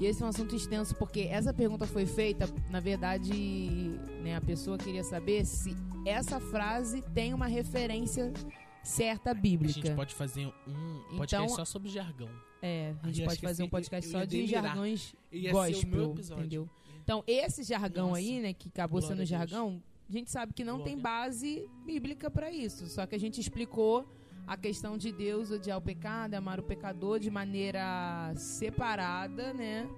E 0.00 0.06
esse 0.06 0.22
é 0.22 0.26
um 0.26 0.28
assunto 0.28 0.56
extenso 0.56 0.94
porque 0.96 1.20
essa 1.20 1.52
pergunta 1.52 1.86
foi 1.86 2.06
feita, 2.06 2.48
na 2.70 2.80
verdade, 2.80 3.32
né, 4.22 4.34
a 4.34 4.40
pessoa 4.40 4.78
queria 4.78 5.04
saber 5.04 5.44
se 5.44 5.76
essa 6.06 6.40
frase 6.40 7.02
tem 7.14 7.32
uma 7.34 7.46
referência 7.46 8.32
certa 8.82 9.32
bíblica. 9.32 9.78
A 9.78 9.82
gente 9.82 9.94
pode 9.94 10.14
fazer 10.14 10.46
um 10.66 11.16
podcast 11.16 11.44
então, 11.44 11.56
só 11.56 11.64
sobre 11.64 11.88
jargão. 11.88 12.28
É, 12.60 12.94
a 13.02 13.06
gente 13.10 13.24
pode 13.24 13.40
fazer 13.40 13.62
um 13.62 13.68
podcast 13.68 14.10
só 14.10 14.24
de 14.24 14.46
jargões 14.46 15.14
gospel, 15.50 16.14
entendeu? 16.18 16.68
Então, 17.04 17.22
esse 17.26 17.62
jargão 17.62 18.08
Nossa. 18.08 18.20
aí, 18.20 18.40
né, 18.40 18.52
que 18.52 18.68
acabou 18.68 19.00
Glória 19.00 19.16
sendo 19.16 19.26
jargão, 19.26 19.82
a 20.08 20.12
gente 20.12 20.30
sabe 20.30 20.52
que 20.52 20.64
não 20.64 20.76
Glória. 20.76 20.92
tem 20.92 21.02
base 21.02 21.68
bíblica 21.84 22.30
para 22.30 22.50
isso. 22.50 22.86
Só 22.88 23.06
que 23.06 23.14
a 23.14 23.18
gente 23.18 23.40
explicou 23.40 24.06
a 24.46 24.56
questão 24.56 24.98
de 24.98 25.12
Deus 25.12 25.50
odiar 25.50 25.78
o 25.78 25.80
pecado, 25.80 26.34
amar 26.34 26.58
o 26.58 26.62
pecador 26.62 27.18
de 27.18 27.30
maneira 27.30 28.32
separada, 28.36 29.52
né? 29.52 29.88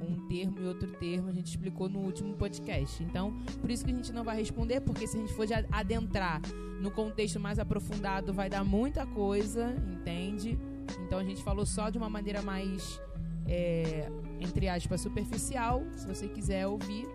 Um 0.00 0.26
termo 0.26 0.60
e 0.60 0.66
outro 0.66 0.90
termo 0.92 1.28
a 1.28 1.32
gente 1.32 1.46
explicou 1.46 1.88
no 1.88 2.00
último 2.00 2.34
podcast. 2.34 3.02
Então, 3.02 3.32
por 3.60 3.70
isso 3.70 3.84
que 3.84 3.92
a 3.92 3.94
gente 3.94 4.12
não 4.12 4.24
vai 4.24 4.36
responder, 4.36 4.80
porque 4.80 5.06
se 5.06 5.16
a 5.16 5.20
gente 5.20 5.32
for 5.32 5.46
adentrar 5.70 6.40
no 6.80 6.90
contexto 6.90 7.38
mais 7.38 7.58
aprofundado, 7.58 8.32
vai 8.32 8.50
dar 8.50 8.64
muita 8.64 9.06
coisa, 9.06 9.74
entende? 9.88 10.58
Então 11.06 11.18
a 11.18 11.24
gente 11.24 11.42
falou 11.42 11.64
só 11.64 11.88
de 11.88 11.98
uma 11.98 12.10
maneira 12.10 12.42
mais, 12.42 13.00
é, 13.46 14.10
entre 14.40 14.68
aspas, 14.68 15.00
superficial. 15.00 15.84
Se 15.94 16.06
você 16.06 16.26
quiser 16.26 16.66
ouvir, 16.66 17.06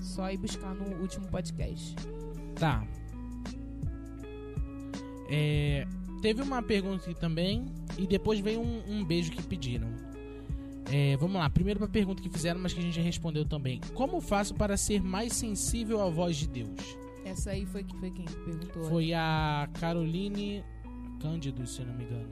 só 0.00 0.30
ir 0.30 0.36
buscar 0.36 0.74
no 0.74 1.00
último 1.00 1.26
podcast. 1.26 1.96
Tá. 2.54 2.86
É, 5.28 5.86
teve 6.22 6.40
uma 6.40 6.62
pergunta 6.62 7.10
aqui 7.10 7.20
também 7.20 7.66
e 7.98 8.06
depois 8.06 8.38
veio 8.38 8.60
um, 8.60 8.82
um 8.88 9.04
beijo 9.04 9.32
que 9.32 9.42
pediram. 9.42 9.88
É, 10.90 11.16
vamos 11.16 11.36
lá, 11.36 11.50
primeiro 11.50 11.80
uma 11.80 11.88
pergunta 11.88 12.22
que 12.22 12.28
fizeram, 12.28 12.60
mas 12.60 12.72
que 12.72 12.78
a 12.78 12.82
gente 12.82 12.94
já 12.94 13.02
respondeu 13.02 13.44
também. 13.44 13.80
Como 13.92 14.20
faço 14.20 14.54
para 14.54 14.76
ser 14.76 15.02
mais 15.02 15.32
sensível 15.32 16.00
à 16.00 16.08
voz 16.08 16.36
de 16.36 16.48
Deus? 16.48 16.96
Essa 17.24 17.50
aí 17.50 17.66
foi, 17.66 17.84
foi 17.98 18.10
quem 18.10 18.24
perguntou? 18.24 18.84
Foi 18.84 19.12
a 19.12 19.68
Caroline 19.80 20.64
Cândido, 21.20 21.66
se 21.66 21.80
eu 21.80 21.86
não 21.86 21.94
me 21.94 22.04
engano. 22.04 22.30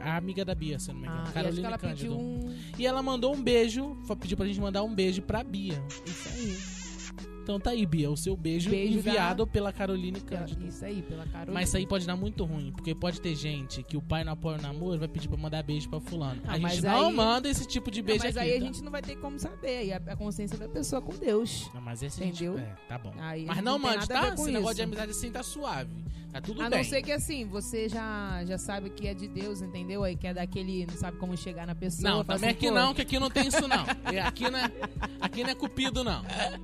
A 0.00 0.16
amiga 0.16 0.44
da 0.44 0.54
Bia, 0.54 0.78
se 0.78 0.90
eu 0.90 0.94
não 0.94 1.00
me 1.02 1.08
engano. 1.08 1.24
Ah, 1.26 1.32
Caroline 1.32 1.64
ela 1.64 1.78
Cândido. 1.78 2.16
Um... 2.16 2.54
E 2.78 2.86
ela 2.86 3.02
mandou 3.02 3.34
um 3.34 3.42
beijo, 3.42 3.96
pediu 4.20 4.36
pra 4.36 4.46
gente 4.46 4.60
mandar 4.60 4.82
um 4.82 4.94
beijo 4.94 5.22
pra 5.22 5.42
Bia. 5.42 5.82
Isso 6.06 6.28
aí. 6.28 6.77
Então 7.48 7.58
tá 7.58 7.70
aí, 7.70 7.86
Bia, 7.86 8.10
o 8.10 8.16
seu 8.16 8.36
beijo, 8.36 8.68
beijo 8.68 8.98
enviado 8.98 9.46
da... 9.46 9.50
pela 9.50 9.72
Caroline 9.72 10.20
Cândido. 10.20 10.66
Isso 10.66 10.84
aí, 10.84 11.00
pela 11.00 11.24
Caroline. 11.24 11.54
Mas 11.54 11.68
isso 11.68 11.78
aí 11.78 11.86
pode 11.86 12.06
dar 12.06 12.14
muito 12.14 12.44
ruim, 12.44 12.70
porque 12.72 12.94
pode 12.94 13.22
ter 13.22 13.34
gente 13.34 13.82
que 13.82 13.96
o 13.96 14.02
pai 14.02 14.22
não 14.22 14.34
apoia 14.34 14.58
o 14.58 14.60
namoro 14.60 14.98
vai 14.98 15.08
pedir 15.08 15.28
pra 15.28 15.38
mandar 15.38 15.62
beijo 15.62 15.88
pra 15.88 15.98
fulano. 15.98 16.42
Ah, 16.46 16.52
a 16.52 16.58
gente 16.58 16.82
não 16.82 17.08
aí... 17.08 17.14
manda 17.14 17.48
esse 17.48 17.66
tipo 17.66 17.90
de 17.90 18.02
beijo 18.02 18.22
não, 18.22 18.26
mas 18.26 18.36
aqui. 18.36 18.46
Mas 18.46 18.54
aí 18.54 18.60
tá? 18.60 18.64
a 18.64 18.68
gente 18.68 18.84
não 18.84 18.92
vai 18.92 19.00
ter 19.00 19.16
como 19.16 19.38
saber. 19.38 19.86
E 19.86 19.92
a, 19.94 19.98
consciência 20.14 20.58
da 20.58 20.68
pessoa 20.68 21.00
com 21.00 21.16
Deus. 21.16 21.70
Não, 21.72 21.80
mas 21.80 22.02
esse 22.02 22.22
entendeu? 22.22 22.58
Gente... 22.58 22.66
É, 22.66 22.76
tá 22.86 22.98
bom. 22.98 23.14
Aí 23.16 23.46
mas 23.46 23.64
não, 23.64 23.78
mande, 23.78 24.06
tá? 24.06 24.34
Esse 24.34 24.50
negócio 24.50 24.76
de 24.76 24.82
amizade 24.82 25.10
assim 25.12 25.30
tá 25.30 25.42
suave. 25.42 25.88
Tá 26.32 26.42
tudo 26.42 26.60
a 26.60 26.68
bem. 26.68 26.80
A 26.80 26.82
não 26.82 26.88
ser 26.88 27.02
que 27.02 27.12
assim, 27.12 27.46
você 27.46 27.88
já, 27.88 28.44
já 28.44 28.58
sabe 28.58 28.90
que 28.90 29.06
é 29.08 29.14
de 29.14 29.26
Deus, 29.26 29.62
entendeu? 29.62 30.04
Aí 30.04 30.16
quer 30.16 30.34
daquele, 30.34 30.86
não 30.86 30.96
sabe 30.96 31.16
como 31.16 31.36
chegar 31.36 31.66
na 31.66 31.74
pessoa. 31.74 32.10
Não, 32.10 32.24
também 32.24 32.50
assim, 32.50 32.58
aqui 32.58 32.70
não, 32.70 32.94
que 32.94 33.02
aqui 33.02 33.18
não 33.18 33.30
tem 33.30 33.48
isso 33.48 33.66
não. 33.66 33.84
aqui 34.26 34.50
não 34.50 34.58
é, 34.58 34.70
aqui 35.20 35.42
não 35.42 35.50
é 35.50 35.54
cupido 35.54 36.04
não. 36.04 36.22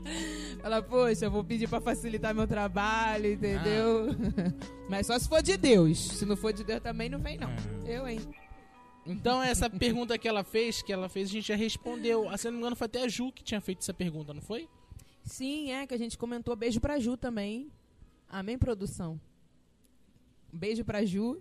Fala, 0.61 0.74
poxa, 0.83 1.27
eu 1.27 1.31
vou 1.31 1.45
pedir 1.45 1.69
pra 1.69 1.81
facilitar 1.81 2.35
meu 2.35 2.47
trabalho, 2.47 3.33
entendeu? 3.33 4.09
Ah. 4.11 4.65
Mas 4.89 5.07
só 5.07 5.19
se 5.19 5.29
for 5.29 5.43
de 5.43 5.57
Deus. 5.57 5.99
Se 5.99 6.25
não 6.27 6.37
for 6.37 6.53
de 6.53 6.65
Deus 6.65 6.81
também 6.81 7.09
não 7.09 7.19
vem 7.19 7.39
não. 7.39 7.49
Ah. 7.49 7.89
Eu, 7.89 8.07
hein? 8.09 8.21
Então, 9.07 9.43
essa 9.43 9.69
pergunta 9.69 10.17
que 10.17 10.27
ela 10.27 10.43
fez, 10.43 10.81
que 10.81 10.93
ela 10.93 11.09
fez, 11.09 11.29
a 11.29 11.33
gente 11.33 11.49
já 11.49 11.57
respondeu. 11.57 12.29
Ah, 12.29 12.39
se 12.39 12.47
não 12.47 12.53
me 12.53 12.59
engano, 12.59 12.77
foi 12.77 12.87
até 12.87 13.03
a 13.03 13.09
Ju 13.09 13.31
que 13.33 13.45
tinha 13.45 13.61
feito 13.61 13.81
essa 13.81 13.93
pergunta, 13.93 14.33
não 14.33 14.41
foi? 14.41 14.69
Sim, 15.23 15.73
é, 15.73 15.87
que 15.87 15.95
a 15.95 15.99
gente 15.99 16.17
comentou. 16.17 16.57
Beijo 16.57 16.81
pra 16.81 16.99
Ju 16.99 17.17
também. 17.17 17.71
Amém, 18.29 18.59
produção? 18.59 19.21
Um 20.53 20.59
beijo 20.59 20.85
pra 20.85 21.05
Ju. 21.05 21.41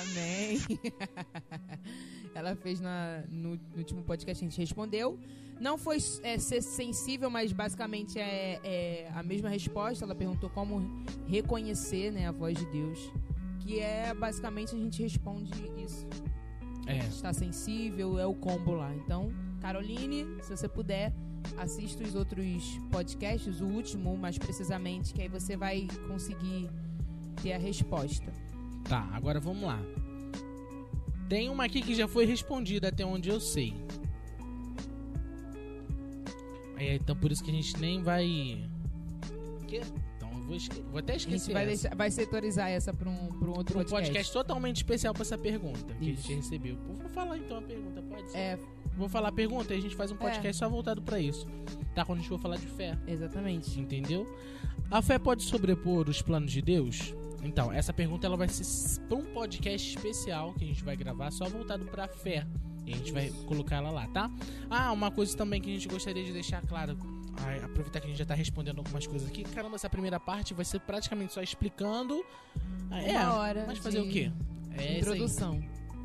Amém. 0.00 0.60
Ela 2.34 2.56
fez 2.56 2.80
na, 2.80 3.22
no, 3.30 3.56
no, 3.56 3.78
último 3.78 4.02
podcast, 4.02 4.44
a 4.44 4.48
gente 4.48 4.58
respondeu. 4.58 5.18
Não 5.60 5.78
foi 5.78 5.98
é, 6.22 6.38
ser 6.38 6.62
sensível, 6.62 7.30
mas 7.30 7.52
basicamente 7.52 8.18
é, 8.18 8.58
é, 8.64 9.10
a 9.14 9.22
mesma 9.22 9.48
resposta. 9.48 10.04
Ela 10.04 10.14
perguntou 10.14 10.50
como 10.50 11.04
reconhecer 11.26 12.10
né, 12.10 12.26
a 12.26 12.32
voz 12.32 12.56
de 12.56 12.66
Deus. 12.66 12.98
Que 13.60 13.78
é 13.78 14.12
basicamente 14.12 14.74
a 14.74 14.78
gente 14.78 15.02
responde 15.02 15.52
isso. 15.82 16.06
É. 16.86 16.98
Está 16.98 17.32
sensível, 17.32 18.18
é 18.18 18.26
o 18.26 18.34
combo 18.34 18.72
lá. 18.72 18.92
Então, 18.96 19.32
Caroline, 19.60 20.26
se 20.42 20.56
você 20.56 20.68
puder, 20.68 21.12
assista 21.56 22.02
os 22.02 22.14
outros 22.14 22.78
podcasts, 22.90 23.60
o 23.60 23.66
último 23.66 24.16
mais 24.16 24.36
precisamente, 24.38 25.14
que 25.14 25.22
aí 25.22 25.28
você 25.28 25.56
vai 25.56 25.86
conseguir 26.08 26.68
ter 27.40 27.52
a 27.52 27.58
resposta. 27.58 28.32
Tá, 28.88 29.08
agora 29.12 29.38
vamos 29.38 29.62
lá. 29.62 29.78
Tem 31.32 31.48
uma 31.48 31.64
aqui 31.64 31.80
que 31.80 31.94
já 31.94 32.06
foi 32.06 32.26
respondida 32.26 32.88
até 32.88 33.06
onde 33.06 33.30
eu 33.30 33.40
sei. 33.40 33.72
É, 36.76 36.96
então 36.96 37.16
por 37.16 37.32
isso 37.32 37.42
que 37.42 37.50
a 37.50 37.54
gente 37.54 37.74
nem 37.80 38.02
vai. 38.02 38.62
Que? 39.66 39.80
Então 40.14 40.30
eu 40.30 40.42
vou, 40.42 40.54
esque... 40.54 40.82
vou 40.82 40.98
até 40.98 41.16
esquecer. 41.16 41.34
A 41.34 41.38
gente 41.38 41.52
vai, 41.54 41.66
deixar, 41.66 41.96
vai 41.96 42.10
setorizar 42.10 42.68
essa 42.68 42.92
para 42.92 43.08
um, 43.08 43.28
pra 43.28 43.48
um 43.48 43.56
outro 43.56 43.78
um 43.78 43.80
podcast. 43.80 43.92
podcast 43.92 44.30
totalmente 44.30 44.76
especial 44.76 45.14
para 45.14 45.22
essa 45.22 45.38
pergunta 45.38 45.94
que 45.94 46.10
isso. 46.10 46.20
a 46.20 46.28
gente 46.28 46.34
recebeu. 46.34 46.76
Vou 46.76 47.08
falar 47.08 47.38
então 47.38 47.56
a 47.56 47.62
pergunta, 47.62 48.02
pode 48.02 48.30
ser? 48.30 48.36
É. 48.36 48.58
Vou 48.94 49.08
falar 49.08 49.28
a 49.28 49.32
pergunta 49.32 49.72
e 49.72 49.78
a 49.78 49.80
gente 49.80 49.96
faz 49.96 50.12
um 50.12 50.16
podcast 50.16 50.48
é. 50.48 50.52
só 50.52 50.68
voltado 50.68 51.00
para 51.00 51.18
isso. 51.18 51.46
Tá? 51.94 52.04
Quando 52.04 52.18
a 52.18 52.20
gente 52.20 52.28
for 52.28 52.38
falar 52.38 52.56
de 52.56 52.66
fé. 52.66 52.98
Exatamente. 53.06 53.80
Entendeu? 53.80 54.26
A 54.90 55.00
fé 55.00 55.18
pode 55.18 55.44
sobrepor 55.44 56.10
os 56.10 56.20
planos 56.20 56.52
de 56.52 56.60
Deus? 56.60 57.14
Então, 57.42 57.72
essa 57.72 57.92
pergunta 57.92 58.26
ela 58.26 58.36
vai 58.36 58.48
ser 58.48 59.00
para 59.02 59.16
um 59.16 59.24
podcast 59.24 59.96
especial 59.96 60.54
que 60.54 60.64
a 60.64 60.66
gente 60.66 60.84
vai 60.84 60.96
gravar 60.96 61.30
só 61.30 61.48
voltado 61.48 61.84
para 61.86 62.06
fé. 62.08 62.46
E 62.86 62.92
a 62.92 62.96
gente 62.96 63.12
vai 63.12 63.30
colocar 63.46 63.76
ela 63.76 63.90
lá, 63.90 64.06
tá? 64.08 64.30
Ah, 64.68 64.92
uma 64.92 65.10
coisa 65.10 65.36
também 65.36 65.60
que 65.60 65.70
a 65.70 65.72
gente 65.72 65.88
gostaria 65.88 66.24
de 66.24 66.32
deixar 66.32 66.62
claro. 66.62 66.96
Ai, 67.44 67.58
aproveitar 67.62 68.00
que 68.00 68.06
a 68.06 68.10
gente 68.10 68.18
já 68.18 68.24
tá 68.24 68.34
respondendo 68.34 68.78
algumas 68.78 69.06
coisas 69.06 69.28
aqui. 69.28 69.44
Caramba, 69.44 69.76
essa 69.76 69.88
primeira 69.88 70.18
parte 70.18 70.52
vai 70.52 70.64
ser 70.64 70.80
praticamente 70.80 71.32
só 71.32 71.42
explicando. 71.42 72.24
Ah, 72.90 73.02
é, 73.02 73.12
Uma 73.20 73.34
hora 73.38 73.64
mas 73.66 73.78
fazer 73.78 74.00
o 74.00 74.08
quê? 74.08 74.30
É 74.76 74.98
introdução. 74.98 75.62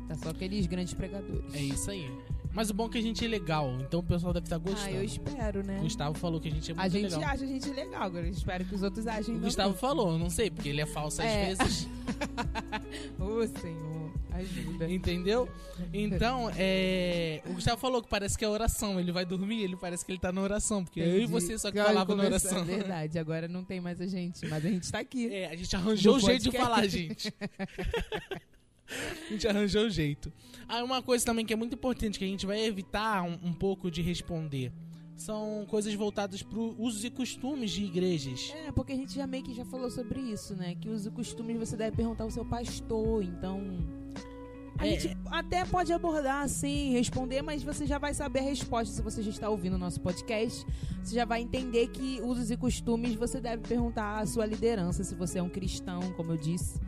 Tá 0.08 0.14
só 0.14 0.30
aqueles 0.30 0.66
grandes 0.66 0.94
pregadores. 0.94 1.52
É 1.54 1.60
isso 1.60 1.90
aí. 1.90 2.10
Mas 2.58 2.70
o 2.70 2.74
bom 2.74 2.86
é 2.86 2.88
que 2.88 2.98
a 2.98 3.00
gente 3.00 3.24
é 3.24 3.28
legal, 3.28 3.72
então 3.80 4.00
o 4.00 4.02
pessoal 4.02 4.32
deve 4.32 4.46
estar 4.46 4.58
gostando. 4.58 4.88
Ah, 4.88 4.90
eu 4.90 5.04
espero, 5.04 5.64
né? 5.64 5.78
O 5.78 5.82
Gustavo 5.82 6.18
falou 6.18 6.40
que 6.40 6.48
a 6.48 6.50
gente 6.50 6.72
é 6.72 6.74
muito 6.74 6.92
legal. 6.92 6.98
A 6.98 7.08
gente 7.08 7.14
legal. 7.14 7.30
acha 7.32 7.44
a 7.44 7.46
gente 7.46 7.70
legal, 7.70 8.02
agora 8.02 8.26
eu 8.26 8.32
espero 8.32 8.64
que 8.64 8.74
os 8.74 8.82
outros 8.82 9.06
achem 9.06 9.36
O 9.36 9.38
Gustavo 9.38 9.74
falou, 9.74 10.18
não 10.18 10.28
sei, 10.28 10.50
porque 10.50 10.68
ele 10.68 10.80
é 10.80 10.86
falso 10.86 11.22
às 11.22 11.28
é. 11.28 11.54
vezes. 11.54 11.88
Ô, 13.16 13.46
Senhor, 13.46 14.12
ajuda. 14.32 14.90
Entendeu? 14.90 15.48
Então, 15.94 16.50
é... 16.56 17.42
o 17.46 17.52
Gustavo 17.52 17.80
falou 17.80 18.02
que 18.02 18.08
parece 18.08 18.36
que 18.36 18.44
é 18.44 18.48
oração. 18.48 18.98
Ele 18.98 19.12
vai 19.12 19.24
dormir, 19.24 19.62
ele 19.62 19.76
parece 19.76 20.04
que 20.04 20.10
ele 20.10 20.18
tá 20.18 20.32
na 20.32 20.42
oração, 20.42 20.82
porque 20.82 20.98
Entendi. 20.98 21.16
eu 21.16 21.22
e 21.22 21.26
você 21.26 21.56
só 21.56 21.70
que 21.70 21.80
falava 21.80 22.12
na 22.16 22.24
oração. 22.24 22.58
É 22.58 22.64
verdade, 22.64 23.20
agora 23.20 23.46
não 23.46 23.62
tem 23.62 23.80
mais 23.80 24.00
a 24.00 24.06
gente, 24.08 24.44
mas 24.48 24.66
a 24.66 24.68
gente 24.68 24.90
tá 24.90 24.98
aqui. 24.98 25.32
É, 25.32 25.46
a 25.46 25.54
gente 25.54 25.76
arranjou 25.76 26.16
o 26.16 26.18
jeito 26.18 26.50
de 26.50 26.58
falar, 26.58 26.88
gente. 26.88 27.32
a 28.88 29.32
gente 29.32 29.46
arranjou 29.46 29.86
o 29.86 29.90
jeito. 29.90 30.32
Ah, 30.66 30.82
uma 30.82 31.02
coisa 31.02 31.24
também 31.24 31.44
que 31.44 31.52
é 31.52 31.56
muito 31.56 31.74
importante, 31.74 32.18
que 32.18 32.24
a 32.24 32.28
gente 32.28 32.46
vai 32.46 32.64
evitar 32.64 33.22
um, 33.22 33.38
um 33.44 33.52
pouco 33.52 33.90
de 33.90 34.02
responder. 34.02 34.72
São 35.16 35.66
coisas 35.68 35.92
voltadas 35.94 36.42
para 36.42 36.58
usos 36.58 37.04
e 37.04 37.10
costumes 37.10 37.72
de 37.72 37.84
igrejas. 37.84 38.52
É, 38.66 38.70
porque 38.70 38.92
a 38.92 38.96
gente 38.96 39.14
já 39.14 39.26
meio 39.26 39.42
que 39.42 39.52
já 39.52 39.64
falou 39.64 39.90
sobre 39.90 40.20
isso, 40.20 40.54
né? 40.54 40.76
Que 40.80 40.88
usos 40.88 41.06
e 41.06 41.10
costumes 41.10 41.58
você 41.58 41.76
deve 41.76 41.96
perguntar 41.96 42.24
ao 42.24 42.30
seu 42.30 42.44
pastor, 42.44 43.24
então. 43.24 43.60
A 44.78 44.86
é, 44.86 44.90
gente 44.90 45.18
até 45.26 45.64
pode 45.64 45.92
abordar 45.92 46.44
assim, 46.44 46.92
responder, 46.92 47.42
mas 47.42 47.64
você 47.64 47.84
já 47.84 47.98
vai 47.98 48.14
saber 48.14 48.38
a 48.38 48.42
resposta 48.42 48.94
se 48.94 49.02
você 49.02 49.20
já 49.20 49.30
está 49.30 49.50
ouvindo 49.50 49.74
o 49.74 49.78
nosso 49.78 50.00
podcast. 50.00 50.64
Você 51.02 51.16
já 51.16 51.24
vai 51.24 51.42
entender 51.42 51.88
que 51.88 52.20
usos 52.22 52.52
e 52.52 52.56
costumes 52.56 53.14
você 53.16 53.40
deve 53.40 53.66
perguntar 53.66 54.20
à 54.20 54.26
sua 54.26 54.46
liderança, 54.46 55.02
se 55.02 55.16
você 55.16 55.40
é 55.40 55.42
um 55.42 55.48
cristão, 55.48 56.12
como 56.12 56.32
eu 56.32 56.36
disse 56.36 56.78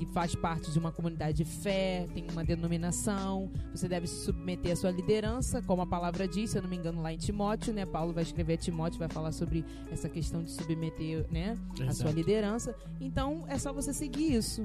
que 0.00 0.06
faz 0.06 0.34
parte 0.34 0.70
de 0.70 0.78
uma 0.78 0.90
comunidade 0.90 1.36
de 1.36 1.44
fé, 1.44 2.08
tem 2.14 2.26
uma 2.32 2.42
denominação, 2.42 3.50
você 3.70 3.86
deve 3.86 4.06
se 4.06 4.24
submeter 4.24 4.72
à 4.72 4.76
sua 4.76 4.90
liderança, 4.90 5.60
como 5.60 5.82
a 5.82 5.86
palavra 5.86 6.26
diz, 6.26 6.50
se 6.50 6.58
eu 6.58 6.62
não 6.62 6.70
me 6.70 6.76
engano, 6.76 7.02
lá 7.02 7.12
em 7.12 7.18
Timóteo, 7.18 7.74
né? 7.74 7.84
Paulo 7.84 8.10
vai 8.14 8.22
escrever 8.22 8.54
a 8.54 8.56
Timóteo, 8.56 8.98
vai 8.98 9.08
falar 9.10 9.30
sobre 9.32 9.62
essa 9.92 10.08
questão 10.08 10.42
de 10.42 10.50
submeter, 10.52 11.26
né, 11.30 11.54
a 11.86 11.92
sua 11.92 12.10
liderança. 12.12 12.74
Então, 12.98 13.44
é 13.46 13.58
só 13.58 13.74
você 13.74 13.92
seguir 13.92 14.34
isso. 14.34 14.62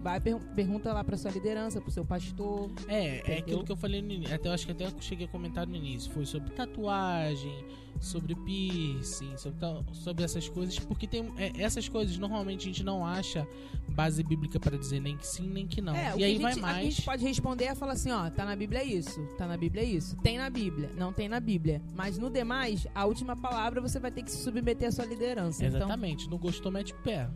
vai 0.00 0.20
per 0.20 0.38
pergunta 0.54 0.92
lá 0.92 1.02
pra 1.02 1.16
sua 1.16 1.32
liderança, 1.32 1.80
pro 1.80 1.90
seu 1.90 2.04
pastor. 2.04 2.70
É, 2.86 3.18
Entendeu? 3.18 3.34
é 3.34 3.38
aquilo 3.38 3.64
que 3.64 3.72
eu 3.72 3.76
falei 3.76 4.00
no 4.00 4.12
início. 4.12 4.34
Até, 4.34 4.48
eu 4.48 4.52
acho 4.52 4.64
que 4.64 4.72
até 4.72 4.86
eu 4.86 4.92
cheguei 5.00 5.26
a 5.26 5.28
comentar 5.28 5.66
no 5.66 5.74
início. 5.74 6.10
Foi 6.12 6.24
sobre 6.24 6.50
tatuagem, 6.50 7.64
sobre 8.00 8.34
piercing, 8.34 9.36
sobre, 9.36 9.58
tal- 9.58 9.84
sobre 9.92 10.24
essas 10.24 10.48
coisas. 10.48 10.78
Porque 10.78 11.06
tem 11.06 11.32
é, 11.36 11.52
essas 11.62 11.88
coisas 11.88 12.16
normalmente 12.18 12.62
a 12.62 12.64
gente 12.66 12.82
não 12.84 13.04
acha 13.04 13.46
base 13.88 14.22
bíblica 14.22 14.60
pra 14.60 14.76
dizer 14.76 15.00
nem 15.00 15.16
que 15.16 15.26
sim, 15.26 15.48
nem 15.48 15.66
que 15.66 15.80
não. 15.80 15.94
É, 15.94 16.14
e 16.16 16.24
aí 16.24 16.36
a 16.36 16.40
vai 16.40 16.52
gente, 16.54 16.62
a 16.64 16.66
mais. 16.66 16.84
gente 16.94 17.02
pode 17.02 17.24
responder 17.24 17.64
é 17.64 17.74
falar 17.74 17.92
assim, 17.92 18.10
ó, 18.10 18.30
tá 18.30 18.44
na 18.44 18.54
Bíblia 18.54 18.84
isso, 18.84 19.20
tá 19.36 19.46
na 19.46 19.56
Bíblia 19.56 19.82
isso, 19.82 20.16
tem 20.16 20.38
na 20.38 20.48
Bíblia, 20.48 20.90
não 20.96 21.12
tem 21.12 21.28
na 21.28 21.40
Bíblia. 21.40 21.82
Mas 21.94 22.18
no 22.18 22.30
demais, 22.30 22.86
a 22.94 23.04
última 23.04 23.34
palavra 23.36 23.80
você 23.80 23.98
vai 23.98 24.10
ter 24.10 24.22
que 24.22 24.30
se 24.30 24.38
submeter 24.42 24.88
à 24.88 24.92
sua 24.92 25.04
liderança. 25.04 25.64
Exatamente. 25.64 26.28
Não 26.30 26.38
gostou, 26.38 26.70
mete 26.70 26.92
o 26.92 26.96
pé. 26.96 27.28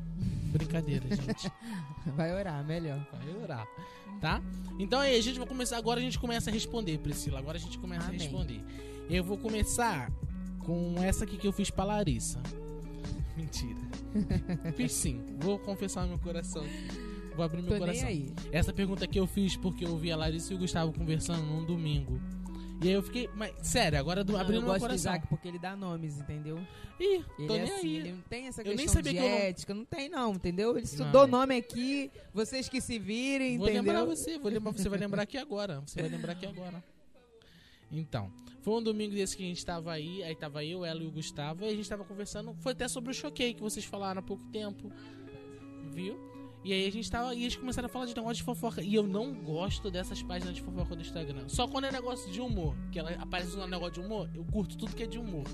Brincadeira, 0.53 1.05
gente. 1.15 1.51
Então, 2.01 2.15
vai 2.15 2.33
orar, 2.35 2.65
melhor. 2.65 3.05
Vai 3.13 3.43
orar. 3.43 3.67
Tá? 4.21 4.41
Então 4.79 5.01
aí, 5.01 5.17
a 5.19 5.21
gente 5.23 5.39
vai 5.39 5.49
começar. 5.49 5.77
Agora 5.79 5.99
a 5.99 6.03
gente 6.03 6.19
começa 6.19 6.49
a 6.49 6.53
responder, 6.53 6.99
Priscila. 6.99 7.39
Agora 7.41 7.57
a 7.59 7.61
gente 7.61 7.77
começa 7.79 8.07
Amém. 8.07 8.21
a 8.21 8.23
responder. 8.23 8.61
Eu 9.11 9.25
vou 9.25 9.37
começar 9.37 10.13
com 10.65 10.95
essa 11.03 11.25
aqui 11.25 11.37
que 11.37 11.47
eu 11.47 11.53
fiz 11.53 11.71
pra 11.71 11.85
Larissa. 11.85 12.41
Mentira. 13.37 13.81
fiz 14.77 14.93
sim. 14.93 15.21
Vou 15.41 15.59
confessar 15.59 16.07
meu 16.07 16.19
coração. 16.19 16.65
Vou 17.35 17.45
abrir 17.45 17.63
meu 17.63 17.69
Tô 17.69 17.73
nem 17.75 17.81
coração. 17.81 18.09
aí. 18.09 18.33
Essa 18.53 18.73
pergunta 18.73 19.07
que 19.07 19.19
eu 19.19 19.27
fiz 19.27 19.57
porque 19.57 19.85
eu 19.85 19.97
vi 19.97 20.13
a 20.13 20.17
Larissa 20.17 20.53
e 20.53 20.57
o 20.57 20.59
Gustavo 20.59 20.93
conversando 20.93 21.43
num 21.43 21.65
domingo. 21.65 22.21
E 22.83 22.89
aí 22.89 22.95
eu 22.95 23.03
fiquei. 23.03 23.29
Mas, 23.35 23.53
sério, 23.63 23.99
agora 23.99 24.23
do, 24.25 24.33
Não, 24.35 24.41
abrindo 24.41 24.57
eu 24.57 24.63
meu 24.63 24.69
gosto 24.73 24.81
do 24.81 24.87
coração. 24.89 25.13
Isaac 25.13 25.27
porque 25.29 25.49
ele 25.49 25.59
dá 25.59 25.75
nomes, 25.77 26.19
entendeu? 26.19 26.59
Ih, 27.01 27.25
Ele 27.39 27.47
tô 27.49 27.55
é 27.55 27.63
nem 27.63 27.73
assim, 27.75 27.87
aí. 27.89 27.97
ele 27.97 28.13
não 28.13 28.21
tem 28.23 28.47
essa 28.49 28.61
Eu 28.61 28.67
nem 28.67 28.77
questão 28.77 28.95
sabia 29.03 29.13
de 29.13 29.19
que 29.19 29.25
eu 29.25 29.29
não- 29.31 29.37
ética, 29.39 29.75
não 29.75 29.85
tem 29.85 30.09
não, 30.09 30.33
entendeu? 30.35 30.71
Ele 30.73 30.79
Não. 30.81 30.85
estudou 30.85 31.27
nome 31.27 31.57
aqui, 31.57 32.11
vocês 32.35 32.69
que 32.69 32.81
se 32.81 32.99
virem, 32.99 33.57
Vou 33.57 33.67
lembrar 33.67 33.95
entendeu? 34.01 34.17
você, 34.17 34.39
vou 34.39 34.51
lembrar, 34.51 34.73
você 34.73 34.89
vai 34.89 34.99
lembrar 34.99 35.23
aqui 35.23 35.39
agora. 35.39 35.81
Você 35.87 36.01
vai 36.03 36.11
lembrar 36.11 36.33
aqui 36.33 36.45
agora. 36.45 36.85
Então, 37.93 38.33
foi 38.63 38.75
um 38.75 38.83
domingo 38.83 39.15
desse 39.15 39.37
que 39.37 39.43
a 39.43 39.47
gente 39.47 39.65
tava 39.65 39.93
aí, 39.93 40.23
aí 40.23 40.35
tava 40.35 40.65
eu, 40.65 40.85
ela 40.85 41.03
e 41.03 41.07
o 41.07 41.11
Gustavo, 41.11 41.65
e 41.65 41.69
a 41.69 41.75
gente 41.75 41.89
tava 41.89 42.05
conversando, 42.05 42.55
foi 42.61 42.73
até 42.73 42.89
sobre 42.89 43.11
o 43.11 43.15
choquei 43.15 43.53
que 43.53 43.61
vocês 43.61 43.85
falaram 43.85 44.21
há 44.21 44.23
pouco 44.23 44.45
tempo. 44.47 44.91
Viu? 45.91 46.19
E 46.65 46.73
aí 46.73 46.87
a 46.87 46.93
gente 46.93 47.11
tava, 47.11 47.35
e 47.35 47.43
eles 47.43 47.57
começaram 47.57 47.87
a 47.87 47.89
falar 47.89 48.07
de 48.07 48.15
negócio 48.15 48.37
de 48.37 48.43
fofoca. 48.45 48.81
E 48.83 48.95
eu 48.95 49.03
não 49.03 49.35
gosto 49.35 49.91
dessas 49.91 50.23
páginas 50.23 50.55
de 50.55 50.63
fofoca 50.63 50.95
do 50.95 51.03
Instagram. 51.03 51.49
Só 51.49 51.67
quando 51.67 51.85
é 51.87 51.93
negócio 51.93 52.31
de 52.31 52.41
humor, 52.41 52.77
que 52.93 52.99
ela 53.01 53.11
aparece 53.19 53.57
um 53.57 53.67
negócio 53.67 53.95
de 53.95 54.01
humor, 54.01 54.31
eu 54.33 54.45
curto 54.45 54.79
tudo 54.79 54.95
que 54.95 55.03
é 55.03 55.07
de 55.07 55.19
humor. 55.19 55.45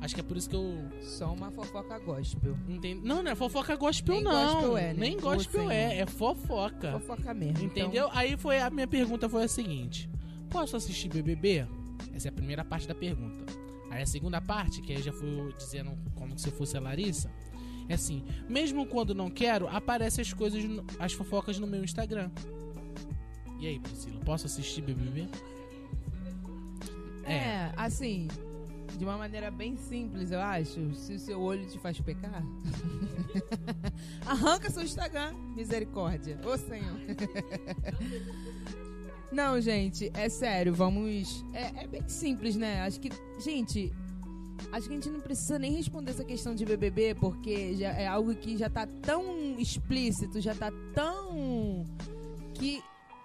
Acho 0.00 0.16
que 0.16 0.20
é 0.20 0.24
por 0.24 0.36
isso 0.36 0.50
que 0.50 0.56
eu 0.56 0.90
Só 1.00 1.32
uma 1.32 1.52
fofoca 1.52 1.96
gospel. 2.00 2.58
entendo. 2.68 3.04
Não, 3.04 3.22
não 3.22 3.30
é 3.30 3.36
fofoca 3.36 3.76
gospel, 3.76 4.16
Nem 4.16 4.24
não. 4.24 4.54
gospel 4.54 4.76
é, 4.76 4.86
né? 4.88 4.94
Nem 4.98 5.16
gospel 5.16 5.70
é, 5.70 5.90
Senhor. 5.90 6.02
é 6.02 6.06
fofoca. 6.06 6.92
Fofoca 6.98 7.32
mesmo. 7.32 7.64
Entendeu? 7.64 8.08
Aí 8.12 8.36
foi 8.36 8.58
a 8.58 8.68
minha 8.68 8.88
pergunta 8.88 9.28
foi 9.28 9.44
a 9.44 9.48
seguinte: 9.48 10.10
Posso 10.52 10.76
assistir 10.76 11.08
BBB? 11.08 11.66
Essa 12.14 12.28
é 12.28 12.30
a 12.30 12.32
primeira 12.32 12.62
parte 12.62 12.86
da 12.86 12.94
pergunta. 12.94 13.50
Aí 13.90 14.02
a 14.02 14.06
segunda 14.06 14.40
parte, 14.40 14.82
que 14.82 14.92
aí 14.92 15.02
já 15.02 15.12
fui 15.12 15.52
dizendo 15.56 15.96
como 16.14 16.38
se 16.38 16.48
eu 16.48 16.52
fosse 16.52 16.76
a 16.76 16.80
Larissa, 16.80 17.30
é 17.88 17.94
assim: 17.94 18.22
mesmo 18.48 18.86
quando 18.86 19.14
não 19.14 19.30
quero, 19.30 19.66
aparecem 19.66 20.20
as 20.22 20.32
coisas, 20.32 20.62
as 20.98 21.14
fofocas 21.14 21.58
no 21.58 21.66
meu 21.66 21.82
Instagram. 21.82 22.30
E 23.58 23.66
aí, 23.66 23.78
Priscila, 23.80 24.20
posso 24.24 24.46
assistir 24.46 24.82
BBB? 24.82 25.28
Então, 27.20 27.30
é, 27.32 27.72
assim, 27.76 28.28
de 28.98 29.04
uma 29.04 29.16
maneira 29.16 29.50
bem 29.50 29.76
simples, 29.76 30.32
eu 30.32 30.40
acho. 30.40 30.94
Se 30.94 31.14
o 31.14 31.18
seu 31.18 31.40
olho 31.40 31.66
te 31.66 31.78
faz 31.78 32.00
pecar, 32.00 32.42
arranca 34.26 34.68
seu 34.70 34.82
Instagram, 34.82 35.32
misericórdia. 35.54 36.38
Ô 36.44 36.58
Senhor. 36.58 36.98
Não, 39.32 39.60
gente, 39.60 40.10
é 40.14 40.28
sério, 40.28 40.74
vamos. 40.74 41.44
É, 41.54 41.84
é 41.84 41.86
bem 41.86 42.06
simples, 42.06 42.54
né? 42.54 42.82
Acho 42.82 43.00
que, 43.00 43.08
gente, 43.38 43.90
acho 44.70 44.86
que 44.86 44.92
a 44.92 44.96
gente 44.96 45.10
não 45.10 45.20
precisa 45.20 45.58
nem 45.58 45.72
responder 45.72 46.10
essa 46.10 46.24
questão 46.24 46.54
de 46.54 46.64
BBB, 46.64 47.14
porque 47.14 47.74
já 47.74 47.88
é 47.88 48.06
algo 48.06 48.34
que 48.34 48.56
já 48.56 48.68
tá 48.68 48.86
tão 48.86 49.58
explícito, 49.58 50.40
já 50.40 50.54
tá 50.54 50.70
tão. 50.94 51.84
que 52.54 52.82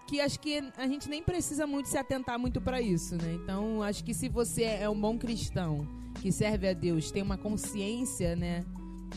que 0.08 0.22
acho 0.22 0.39
que 0.39 0.63
a 0.78 0.88
gente 0.88 1.10
nem 1.10 1.22
precisa 1.22 1.67
muito 1.67 1.89
se 1.89 1.98
atentar 1.98 2.39
muito 2.39 2.62
pra 2.62 2.80
isso, 2.80 3.17
né? 3.17 3.34
Então, 3.43 3.84
acho 3.84 4.02
que 4.06 4.13
se 4.13 4.30
você 4.30 4.63
é 4.63 4.89
um 4.89 4.98
bom 4.98 5.17
cristão, 5.17 5.86
que 6.22 6.32
serve 6.32 6.70
a 6.70 6.74
Deus, 6.74 7.12
tem 7.12 7.22
uma 7.22 7.38
consciência, 7.38 8.34
né? 8.34 8.63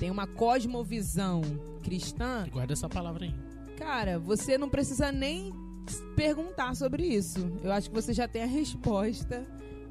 Tem 0.00 0.10
uma 0.10 0.26
cosmovisão 0.26 1.42
cristã, 1.84 2.48
Guarda 2.50 2.72
essa 2.72 2.88
palavra 2.88 3.24
aí. 3.24 3.34
cara, 3.76 4.18
você 4.18 4.58
não 4.58 4.68
precisa 4.68 5.12
nem 5.12 5.52
perguntar 6.16 6.74
sobre 6.74 7.06
isso. 7.06 7.38
Eu 7.62 7.72
acho 7.72 7.88
que 7.88 7.94
você 7.94 8.12
já 8.12 8.28
tem 8.28 8.42
a 8.42 8.46
resposta, 8.46 9.46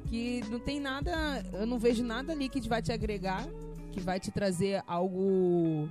que 0.06 0.42
não 0.50 0.58
tem 0.58 0.80
nada, 0.80 1.12
eu 1.52 1.66
não 1.66 1.78
vejo 1.78 2.02
nada 2.02 2.32
ali 2.32 2.48
que 2.48 2.60
vai 2.68 2.82
te 2.82 2.92
agregar, 2.92 3.46
que 3.92 4.00
vai 4.00 4.18
te 4.18 4.30
trazer 4.30 4.82
algo 4.86 5.88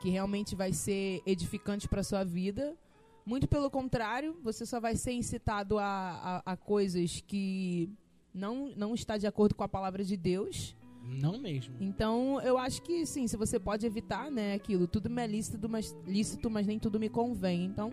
que 0.00 0.10
realmente 0.10 0.54
vai 0.54 0.72
ser 0.72 1.22
edificante 1.26 1.88
para 1.88 2.02
sua 2.02 2.24
vida. 2.24 2.76
Muito 3.24 3.48
pelo 3.48 3.70
contrário, 3.70 4.36
você 4.42 4.64
só 4.64 4.78
vai 4.78 4.94
ser 4.94 5.12
incitado 5.12 5.78
a, 5.78 6.42
a, 6.46 6.52
a 6.52 6.56
coisas 6.56 7.20
que 7.26 7.90
não, 8.32 8.72
não 8.76 8.94
está 8.94 9.16
de 9.16 9.26
acordo 9.26 9.54
com 9.54 9.64
a 9.64 9.68
palavra 9.68 10.04
de 10.04 10.16
Deus. 10.16 10.76
Não 11.02 11.38
mesmo. 11.38 11.74
Então, 11.80 12.40
eu 12.42 12.58
acho 12.58 12.82
que 12.82 13.06
sim, 13.06 13.26
se 13.26 13.36
você 13.36 13.58
pode 13.58 13.86
evitar, 13.86 14.30
né, 14.30 14.54
aquilo, 14.54 14.86
tudo 14.86 15.08
me 15.08 15.22
é 15.22 15.26
lícito, 15.26 15.68
mas, 15.68 15.96
lícito, 16.06 16.50
mas 16.50 16.66
nem 16.66 16.78
tudo 16.78 16.98
me 17.00 17.08
convém. 17.08 17.64
Então, 17.64 17.92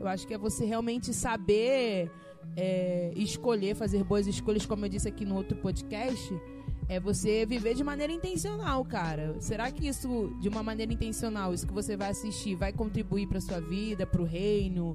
eu 0.00 0.08
acho 0.08 0.26
que 0.26 0.34
é 0.34 0.38
você 0.38 0.64
realmente 0.64 1.12
saber 1.14 2.10
é, 2.56 3.12
escolher, 3.14 3.76
fazer 3.76 4.02
boas 4.02 4.26
escolhas, 4.26 4.66
como 4.66 4.84
eu 4.84 4.88
disse 4.88 5.06
aqui 5.06 5.24
no 5.24 5.36
outro 5.36 5.56
podcast, 5.58 6.34
é 6.88 6.98
você 6.98 7.46
viver 7.46 7.74
de 7.74 7.84
maneira 7.84 8.12
intencional, 8.12 8.84
cara. 8.84 9.36
Será 9.38 9.70
que 9.70 9.86
isso, 9.86 10.34
de 10.40 10.48
uma 10.48 10.62
maneira 10.62 10.92
intencional, 10.92 11.54
isso 11.54 11.66
que 11.66 11.72
você 11.72 11.96
vai 11.96 12.10
assistir, 12.10 12.56
vai 12.56 12.72
contribuir 12.72 13.28
para 13.28 13.40
sua 13.40 13.60
vida, 13.60 14.06
para 14.06 14.20
o 14.20 14.24
reino? 14.24 14.94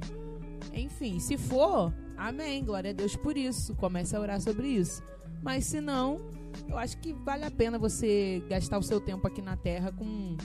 Enfim, 0.74 1.20
se 1.20 1.38
for, 1.38 1.94
amém, 2.18 2.65
glória 2.65 2.89
a 2.89 2.94
Deus 2.94 3.15
por 3.15 3.38
isso. 3.38 3.74
Comece 3.76 4.15
a 4.15 4.20
orar 4.20 4.41
sobre 4.41 4.68
isso. 4.68 5.02
Mas 5.41 5.65
se 5.65 5.80
não, 5.80 6.20
eu 6.68 6.78
acho 6.78 6.98
que 6.98 7.13
vale 7.13 7.46
a 7.46 7.52
pena 7.52 7.80
você 7.80 8.44
gastar 8.50 8.78
o 8.78 8.84
seu 8.84 9.00
tempo 9.00 9.26
aqui 9.26 9.41
na 9.41 9.56
Terra 9.56 9.91
com, 9.91 10.36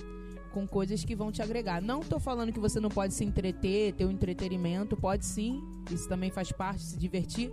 com 0.52 0.66
coisas 0.66 1.04
que 1.04 1.14
vão 1.14 1.30
te 1.30 1.42
agregar. 1.42 1.80
Não 1.80 2.00
tô 2.00 2.18
falando 2.18 2.52
que 2.52 2.60
você 2.60 2.80
não 2.80 2.88
pode 2.88 3.14
se 3.14 3.24
entreter, 3.24 3.94
ter 3.94 4.04
um 4.04 4.10
entretenimento, 4.10 4.96
pode 4.96 5.24
sim, 5.24 5.62
isso 5.90 6.08
também 6.08 6.30
faz 6.30 6.52
parte, 6.52 6.82
se 6.82 6.98
divertir. 6.98 7.50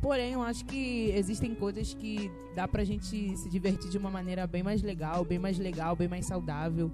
Porém, 0.00 0.32
eu 0.32 0.42
acho 0.42 0.64
que 0.64 1.10
existem 1.10 1.54
coisas 1.54 1.94
que 1.94 2.30
dá 2.54 2.66
pra 2.66 2.84
gente 2.84 3.36
se 3.36 3.48
divertir 3.48 3.90
de 3.90 3.98
uma 3.98 4.10
maneira 4.10 4.46
bem 4.46 4.62
mais 4.62 4.82
legal, 4.82 5.24
bem 5.24 5.38
mais 5.38 5.58
legal, 5.58 5.96
bem 5.96 6.08
mais 6.08 6.26
saudável. 6.26 6.90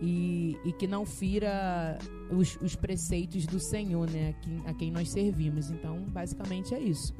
E, 0.00 0.56
e 0.64 0.72
que 0.72 0.86
não 0.86 1.04
fira 1.04 1.98
os, 2.30 2.56
os 2.62 2.76
preceitos 2.76 3.44
do 3.46 3.58
Senhor, 3.58 4.08
né? 4.08 4.28
A 4.28 4.32
quem, 4.32 4.62
a 4.66 4.74
quem 4.74 4.90
nós 4.92 5.10
servimos. 5.10 5.70
Então, 5.70 6.04
basicamente 6.04 6.72
é 6.72 6.78
isso. 6.78 7.12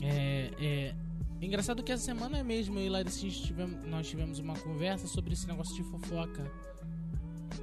É, 0.00 0.50
é 0.58 0.94
engraçado 1.42 1.82
que 1.82 1.92
essa 1.92 2.04
semana 2.04 2.42
mesmo 2.42 2.78
eu 2.78 2.86
e 2.86 2.88
Larissa 2.88 3.28
tivemos, 3.28 3.84
nós 3.86 4.08
tivemos 4.08 4.38
uma 4.38 4.54
conversa 4.54 5.06
sobre 5.06 5.34
esse 5.34 5.46
negócio 5.46 5.74
de 5.74 5.82
fofoca. 5.82 6.50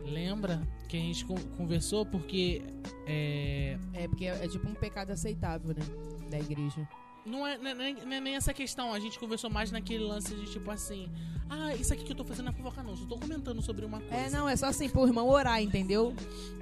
Lembra 0.05 0.61
que 0.87 0.97
a 0.97 0.99
gente 0.99 1.25
con- 1.25 1.35
conversou 1.57 2.05
porque 2.05 2.61
é, 3.07 3.77
É, 3.93 4.07
porque 4.07 4.25
é, 4.25 4.45
é 4.45 4.47
tipo 4.47 4.67
um 4.67 4.73
pecado 4.73 5.11
aceitável, 5.11 5.73
né? 5.75 5.83
Da 6.29 6.39
igreja. 6.39 6.87
não, 7.25 7.45
é, 7.47 7.57
não, 7.57 7.69
é, 7.69 7.73
nem- 7.73 7.95
não 8.05 8.13
é 8.13 8.19
nem 8.19 8.35
essa 8.35 8.53
questão, 8.53 8.93
a 8.93 8.99
gente 8.99 9.17
conversou 9.19 9.49
mais 9.49 9.71
naquele 9.71 10.03
lance 10.03 10.33
de 10.35 10.45
tipo 10.51 10.69
assim, 10.69 11.09
ah, 11.49 11.73
isso 11.75 11.93
aqui 11.93 12.03
que 12.03 12.11
eu 12.11 12.15
tô 12.15 12.23
fazendo 12.25 12.49
é 12.49 12.51
fofoca 12.53 12.83
não, 12.83 12.95
só 12.97 13.05
tô 13.05 13.17
comentando 13.17 13.61
sobre 13.61 13.85
uma 13.85 13.99
coisa. 13.99 14.15
É, 14.15 14.29
não, 14.29 14.47
é 14.49 14.55
só 14.55 14.65
assim 14.67 14.89
pro 14.89 15.05
irmão 15.07 15.27
orar, 15.29 15.61
entendeu? 15.61 16.13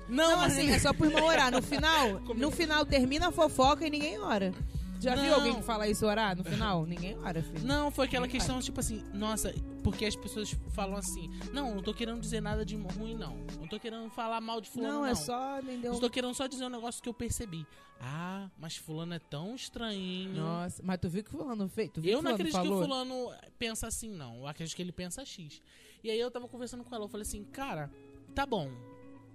não, 0.09 0.31
Não, 0.37 0.41
assim, 0.41 0.69
é 0.69 0.77
só 0.79 0.93
pro 0.93 1.05
irmão 1.07 1.25
orar. 1.25 1.51
No 1.51 1.61
final, 1.61 2.19
no 2.35 2.51
final 2.51 2.85
termina 2.85 3.29
a 3.29 3.31
fofoca 3.31 3.85
e 3.87 3.89
ninguém 3.89 4.19
ora. 4.19 4.53
Já 4.99 5.15
viu 5.15 5.31
Não. 5.31 5.35
alguém 5.35 5.55
que 5.55 5.63
fala 5.63 5.87
isso 5.87 6.05
orar 6.05 6.37
no 6.37 6.43
final? 6.43 6.85
Ninguém 6.85 7.17
ora, 7.17 7.41
filho. 7.41 7.65
Não, 7.65 7.89
foi 7.89 8.05
aquela 8.05 8.27
Ninguém 8.27 8.39
questão, 8.39 8.59
tipo 8.59 8.79
assim, 8.79 9.01
nossa, 9.15 9.51
porque 9.83 10.05
as 10.05 10.15
pessoas 10.15 10.51
falam 10.69 10.95
assim, 10.95 11.29
não, 11.51 11.75
não 11.75 11.83
tô 11.83 11.93
querendo 11.93 12.19
dizer 12.19 12.41
nada 12.41 12.65
de 12.65 12.75
ruim, 12.75 13.15
não. 13.15 13.35
Não 13.59 13.67
tô 13.67 13.79
querendo 13.79 14.09
falar 14.09 14.39
mal 14.41 14.61
de 14.61 14.69
fulano, 14.69 14.93
Não, 14.93 14.99
não. 15.01 15.07
é 15.07 15.15
só, 15.15 15.59
entendeu? 15.59 15.93
Estou 15.93 16.09
querendo 16.09 16.33
só 16.33 16.47
dizer 16.47 16.65
um 16.65 16.69
negócio 16.69 17.01
que 17.01 17.09
eu 17.09 17.13
percebi. 17.13 17.65
Ah, 17.99 18.49
mas 18.57 18.77
fulano 18.77 19.13
é 19.13 19.19
tão 19.19 19.53
estranho. 19.55 20.33
Nossa, 20.33 20.81
mas 20.83 20.99
tu 20.99 21.07
viu 21.09 21.23
que 21.23 21.29
fulano 21.29 21.67
fez? 21.67 21.89
Eu 21.89 21.93
que 21.93 22.11
não 22.11 22.17
fulano 22.17 22.33
acredito 22.35 22.53
falou? 22.53 22.71
que 22.71 22.83
o 22.83 22.87
fulano 22.87 23.31
pensa 23.59 23.87
assim, 23.87 24.09
não. 24.09 24.37
Eu 24.37 24.47
acredito 24.47 24.75
que 24.75 24.81
ele 24.81 24.91
pensa 24.91 25.23
X. 25.23 25.61
E 26.03 26.09
aí 26.09 26.19
eu 26.19 26.31
tava 26.31 26.47
conversando 26.47 26.83
com 26.83 26.95
ela, 26.95 27.05
eu 27.05 27.09
falei 27.09 27.21
assim, 27.21 27.43
cara, 27.43 27.91
tá 28.33 28.45
bom, 28.45 28.71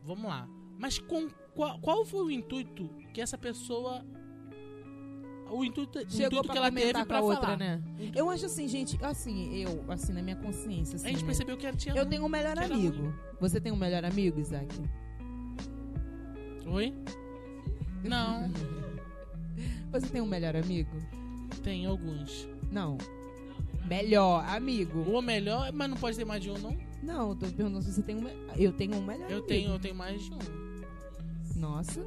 vamos 0.03 0.25
lá. 0.25 0.49
Mas 0.79 0.99
com 0.99 1.29
qual, 1.55 1.79
qual 1.79 2.05
foi 2.05 2.23
o 2.25 2.31
intuito 2.31 2.89
que 3.15 3.21
essa 3.21 3.39
pessoa. 3.39 4.05
O 5.51 5.65
intuito, 5.65 5.99
o 5.99 6.11
Chegou 6.11 6.41
intuito 6.41 6.53
que 6.53 6.59
ela 6.59 6.71
teve 6.73 7.05
pra 7.05 7.21
outra, 7.21 7.41
falar. 7.43 7.57
né? 7.57 7.81
Eu 8.15 8.29
acho 8.31 8.47
assim, 8.47 8.67
gente, 8.67 8.99
assim, 9.03 9.55
eu, 9.55 9.85
assim, 9.89 10.13
na 10.13 10.21
minha 10.23 10.37
consciência, 10.37 10.97
assim, 10.97 11.07
A 11.07 11.11
gente 11.11 11.21
né? 11.23 11.27
percebeu 11.27 11.57
que 11.57 11.67
ela 11.67 11.77
tinha. 11.77 11.95
Eu 11.95 12.05
tenho 12.07 12.25
um 12.25 12.29
melhor 12.29 12.59
amigo. 12.59 13.15
Você 13.41 13.61
tem 13.61 13.71
um 13.73 13.77
melhor 13.77 14.05
amigo, 14.05 14.41
Isaac? 14.41 14.67
Oi? 16.67 16.93
Não, 18.05 18.51
Você 19.93 20.07
tem 20.09 20.21
um 20.21 20.27
melhor 20.27 20.57
amigo? 20.57 20.91
tem 21.63 21.87
alguns. 21.87 22.49
Não. 22.71 22.99
Melhor 23.89 24.45
amigo? 24.49 25.01
O 25.03 25.23
melhor, 25.23 25.73
mas 25.73 25.89
não 25.91 25.97
pode 25.97 26.17
ter 26.17 26.25
mais 26.25 26.43
de 26.43 26.51
um, 26.51 26.59
não? 26.59 26.77
Não, 27.03 27.31
eu 27.31 27.37
tô 27.37 27.47
perguntando 27.47 27.83
se 27.83 27.93
você 27.93 28.03
tem 28.03 28.17
um. 28.17 28.27
Eu 28.57 28.73
tenho 28.73 28.97
um 28.97 29.03
melhor 29.05 29.31
Eu 29.31 29.37
amigo. 29.39 29.47
tenho, 29.47 29.71
eu 29.71 29.79
tenho 29.79 29.95
mais 29.95 30.23
de 30.23 30.33
um. 30.33 30.39
Nossa, 31.57 32.01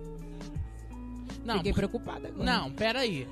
Não, 1.44 1.58
fiquei 1.58 1.74
preocupada 1.74 2.28
agora. 2.28 2.44
não, 2.44 2.72
peraí. 2.72 3.28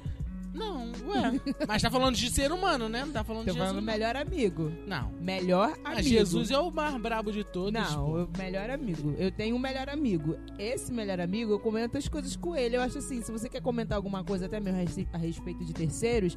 Não, 0.53 0.87
ué. 1.07 1.39
Mas 1.67 1.83
tá 1.83 1.91
falando 1.91 2.15
de 2.15 2.31
ser 2.31 2.51
humano, 2.51 2.89
né? 2.89 3.05
Não 3.05 3.11
tá 3.11 3.23
falando 3.23 3.45
Tô 3.45 3.51
de 3.51 3.57
Jesus. 3.57 3.69
falando 3.69 3.85
melhor 3.85 4.15
amigo. 4.15 4.71
Não. 4.87 5.11
Melhor 5.21 5.65
amigo. 5.69 5.81
Mas 5.83 6.05
Jesus 6.07 6.49
é 6.49 6.57
o 6.57 6.71
mais 6.71 6.95
brabo 6.99 7.31
de 7.31 7.43
todos. 7.43 7.71
Não, 7.73 8.05
pô. 8.05 8.23
o 8.23 8.29
melhor 8.37 8.67
amigo. 8.71 9.13
Eu 9.19 9.29
tenho 9.31 9.55
um 9.55 9.59
melhor 9.59 9.87
amigo. 9.87 10.35
Esse 10.57 10.91
melhor 10.91 11.19
amigo, 11.19 11.51
eu 11.51 11.59
comento 11.59 11.95
as 11.95 12.07
coisas 12.07 12.35
com 12.35 12.55
ele. 12.55 12.75
Eu 12.75 12.81
acho 12.81 12.97
assim, 12.97 13.21
se 13.21 13.31
você 13.31 13.47
quer 13.47 13.61
comentar 13.61 13.95
alguma 13.97 14.23
coisa 14.23 14.47
até 14.47 14.59
mesmo 14.59 14.79
a 14.79 14.81
rece- 14.81 15.07
a 15.13 15.17
respeito 15.17 15.63
de 15.63 15.73
terceiros, 15.73 16.35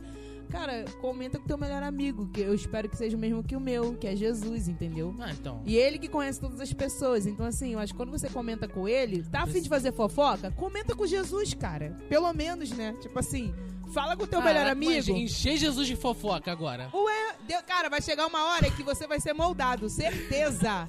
cara, 0.51 0.85
comenta 1.01 1.39
com 1.39 1.47
teu 1.47 1.57
melhor 1.59 1.83
amigo, 1.83 2.29
que 2.29 2.41
eu 2.41 2.55
espero 2.55 2.89
que 2.89 2.97
seja 2.97 3.17
o 3.17 3.21
mesmo 3.21 3.43
que 3.43 3.55
o 3.57 3.61
meu, 3.61 3.95
que 3.95 4.07
é 4.07 4.17
Jesus, 4.17 4.69
entendeu? 4.69 5.15
Ah, 5.21 5.31
então. 5.33 5.63
E 5.65 5.77
ele 5.77 5.99
que 5.99 6.09
conhece 6.09 6.41
todas 6.41 6.61
as 6.61 6.73
pessoas. 6.73 7.27
Então, 7.27 7.47
assim, 7.47 7.73
eu 7.73 7.79
acho 7.79 7.93
que 7.93 7.97
quando 7.97 8.11
você 8.11 8.29
comenta 8.29 8.67
com 8.69 8.89
ele, 8.89 9.23
tá 9.23 9.43
afim 9.43 9.61
de 9.63 9.69
fazer 9.69 9.93
fofoca? 9.93 10.51
Comenta 10.53 10.95
com 10.95 11.07
Jesus, 11.07 11.55
cara. 11.55 11.97
Pelo 12.09 12.33
menos, 12.33 12.71
né? 12.71 12.95
Tipo 13.01 13.19
assim, 13.19 13.55
fala 13.93 14.17
com 14.17 14.25
o 14.25 14.27
teu 14.27 14.43
melhor 14.43 14.67
amigo. 14.67 15.11
Encher 15.13 15.57
Jesus 15.57 15.87
de 15.87 15.97
fofoca 15.97 16.51
agora. 16.51 16.91
Ué, 16.93 17.35
deu- 17.47 17.63
cara, 17.63 17.89
vai 17.89 18.03
chegar 18.03 18.27
uma 18.27 18.45
hora 18.53 18.71
que 18.71 18.83
você 18.83 19.07
vai 19.07 19.21
ser 19.21 19.33
moldado, 19.33 19.89
certeza. 19.89 20.89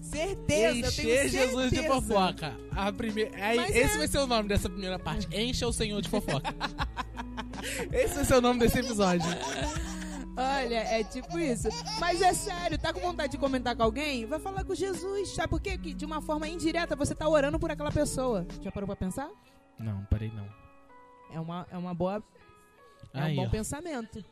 Certeza, 0.00 0.88
Encher 0.88 1.28
Jesus 1.28 1.70
de 1.70 1.86
fofoca. 1.86 2.58
A 2.72 2.92
primeira, 2.92 3.30
Mas 3.56 3.70
esse 3.74 3.94
é. 3.94 3.98
vai 3.98 4.08
ser 4.08 4.18
o 4.18 4.26
nome 4.26 4.48
dessa 4.48 4.68
primeira 4.68 4.98
parte. 4.98 5.28
Encha 5.34 5.66
o 5.66 5.72
Senhor 5.72 6.02
de 6.02 6.08
fofoca. 6.08 6.52
esse 7.92 8.14
vai 8.14 8.24
ser 8.24 8.34
o 8.34 8.40
nome 8.40 8.60
desse 8.60 8.78
episódio. 8.78 9.26
Olha, 10.36 10.76
é 10.76 11.04
tipo 11.04 11.38
isso. 11.38 11.68
Mas 12.00 12.22
é 12.22 12.32
sério, 12.32 12.78
tá 12.78 12.92
com 12.92 13.00
vontade 13.00 13.32
de 13.32 13.38
comentar 13.38 13.76
com 13.76 13.82
alguém? 13.82 14.24
Vai 14.24 14.38
falar 14.38 14.64
com 14.64 14.74
Jesus. 14.74 15.30
Sabe 15.34 15.48
por 15.48 15.60
quê? 15.60 15.76
Que 15.76 15.92
de 15.92 16.04
uma 16.06 16.22
forma 16.22 16.48
indireta 16.48 16.96
você 16.96 17.14
tá 17.14 17.28
orando 17.28 17.58
por 17.58 17.70
aquela 17.70 17.92
pessoa. 17.92 18.46
Já 18.62 18.72
parou 18.72 18.86
pra 18.86 18.96
pensar? 18.96 19.28
Não, 19.78 20.04
parei 20.06 20.30
não. 20.34 20.48
É 21.30 21.38
uma, 21.40 21.66
é 21.70 21.76
uma 21.76 21.94
boa. 21.94 22.22
É 23.12 23.20
Aí, 23.20 23.32
um 23.32 23.42
bom 23.42 23.46
ó. 23.46 23.50
pensamento. 23.50 24.24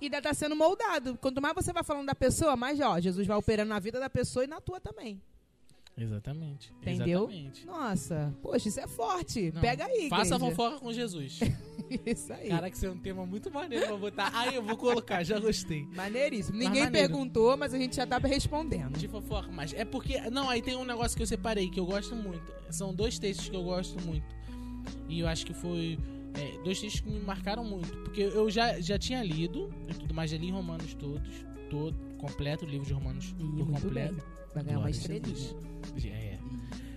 E 0.00 0.06
ainda 0.06 0.20
tá 0.20 0.34
sendo 0.34 0.54
moldado. 0.54 1.16
Quanto 1.16 1.40
mais 1.40 1.54
você 1.54 1.72
vai 1.72 1.82
falando 1.82 2.06
da 2.06 2.14
pessoa, 2.14 2.56
mais, 2.56 2.78
ó, 2.80 3.00
Jesus 3.00 3.26
vai 3.26 3.36
operando 3.36 3.70
na 3.70 3.78
vida 3.78 3.98
da 3.98 4.10
pessoa 4.10 4.44
e 4.44 4.48
na 4.48 4.60
tua 4.60 4.78
também. 4.78 5.22
Exatamente. 5.96 6.72
Entendeu? 6.82 7.24
Exatamente. 7.30 7.66
Nossa, 7.66 8.34
poxa, 8.42 8.68
isso 8.68 8.80
é 8.80 8.86
forte. 8.88 9.52
Não, 9.54 9.60
Pega 9.60 9.84
aí, 9.86 10.08
Faça 10.08 10.34
a 10.34 10.36
igreja. 10.38 10.54
fofoca 10.56 10.80
com 10.80 10.92
Jesus. 10.92 11.40
Isso 12.06 12.32
aí. 12.32 12.48
Caraca, 12.48 12.74
isso 12.74 12.86
é 12.86 12.90
um 12.90 12.96
tema 12.98 13.26
muito 13.26 13.50
maneiro 13.52 13.86
pra 13.86 13.96
botar. 13.96 14.30
Aí 14.34 14.54
eu 14.54 14.62
vou 14.62 14.74
colocar, 14.76 15.22
já 15.22 15.38
gostei. 15.38 15.84
Maneiríssimo. 15.94 16.56
Mas 16.56 16.66
Ninguém 16.66 16.84
maneiro. 16.84 17.08
perguntou, 17.08 17.56
mas 17.58 17.74
a 17.74 17.78
gente 17.78 17.94
já 17.94 18.06
tá 18.06 18.16
respondendo. 18.18 18.96
De 18.98 19.06
fofoca, 19.06 19.50
mas 19.52 19.72
é 19.74 19.84
porque. 19.84 20.18
Não, 20.30 20.48
aí 20.48 20.62
tem 20.62 20.74
um 20.76 20.84
negócio 20.84 21.14
que 21.14 21.22
eu 21.22 21.26
separei 21.26 21.68
que 21.68 21.78
eu 21.78 21.84
gosto 21.84 22.16
muito. 22.16 22.42
São 22.70 22.92
dois 22.94 23.18
textos 23.18 23.50
que 23.50 23.54
eu 23.56 23.62
gosto 23.62 24.00
muito. 24.02 24.24
E 25.08 25.20
eu 25.20 25.28
acho 25.28 25.44
que 25.44 25.52
foi. 25.52 25.98
é, 26.34 26.62
dois 26.64 26.80
textos 26.80 27.00
que 27.02 27.10
me 27.10 27.20
marcaram 27.20 27.62
muito. 27.64 27.94
Porque 27.98 28.22
eu 28.22 28.50
já, 28.50 28.80
já 28.80 28.98
tinha 28.98 29.22
lido 29.22 29.70
e 29.86 29.92
tudo 29.94 30.14
mais, 30.14 30.30
já 30.30 30.38
li 30.38 30.50
Romanos 30.50 30.94
todos. 30.94 31.44
Todo, 31.68 31.94
completo, 32.16 32.64
o 32.64 32.68
livro 32.68 32.86
de 32.86 32.94
Romanos 32.94 33.34
Ih, 33.38 33.58
por 33.58 33.66
completo. 33.66 34.14
bem. 34.14 34.24
Vai 34.54 34.62
ganhar 34.64 34.78
uma 34.78 34.84
Glória 34.84 34.90
estrelinha. 34.96 35.34
Jesus. 35.36 36.04
É. 36.04 36.38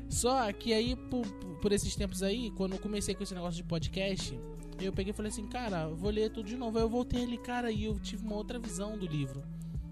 Só 0.09 0.51
que 0.53 0.73
aí, 0.73 0.95
por, 0.95 1.25
por 1.61 1.71
esses 1.71 1.95
tempos 1.95 2.23
aí, 2.23 2.51
quando 2.51 2.73
eu 2.73 2.79
comecei 2.79 3.13
com 3.13 3.23
esse 3.23 3.33
negócio 3.35 3.57
de 3.57 3.63
podcast, 3.63 4.39
eu 4.79 4.93
peguei 4.93 5.11
e 5.11 5.13
falei 5.13 5.31
assim, 5.31 5.45
cara, 5.47 5.87
vou 5.89 6.09
ler 6.09 6.29
tudo 6.31 6.47
de 6.47 6.55
novo. 6.55 6.77
Aí 6.77 6.83
eu 6.83 6.89
voltei 6.89 7.23
ali, 7.23 7.37
cara, 7.37 7.71
e 7.71 7.83
eu 7.85 7.99
tive 7.99 8.23
uma 8.25 8.35
outra 8.35 8.57
visão 8.59 8.97
do 8.97 9.05
livro. 9.05 9.43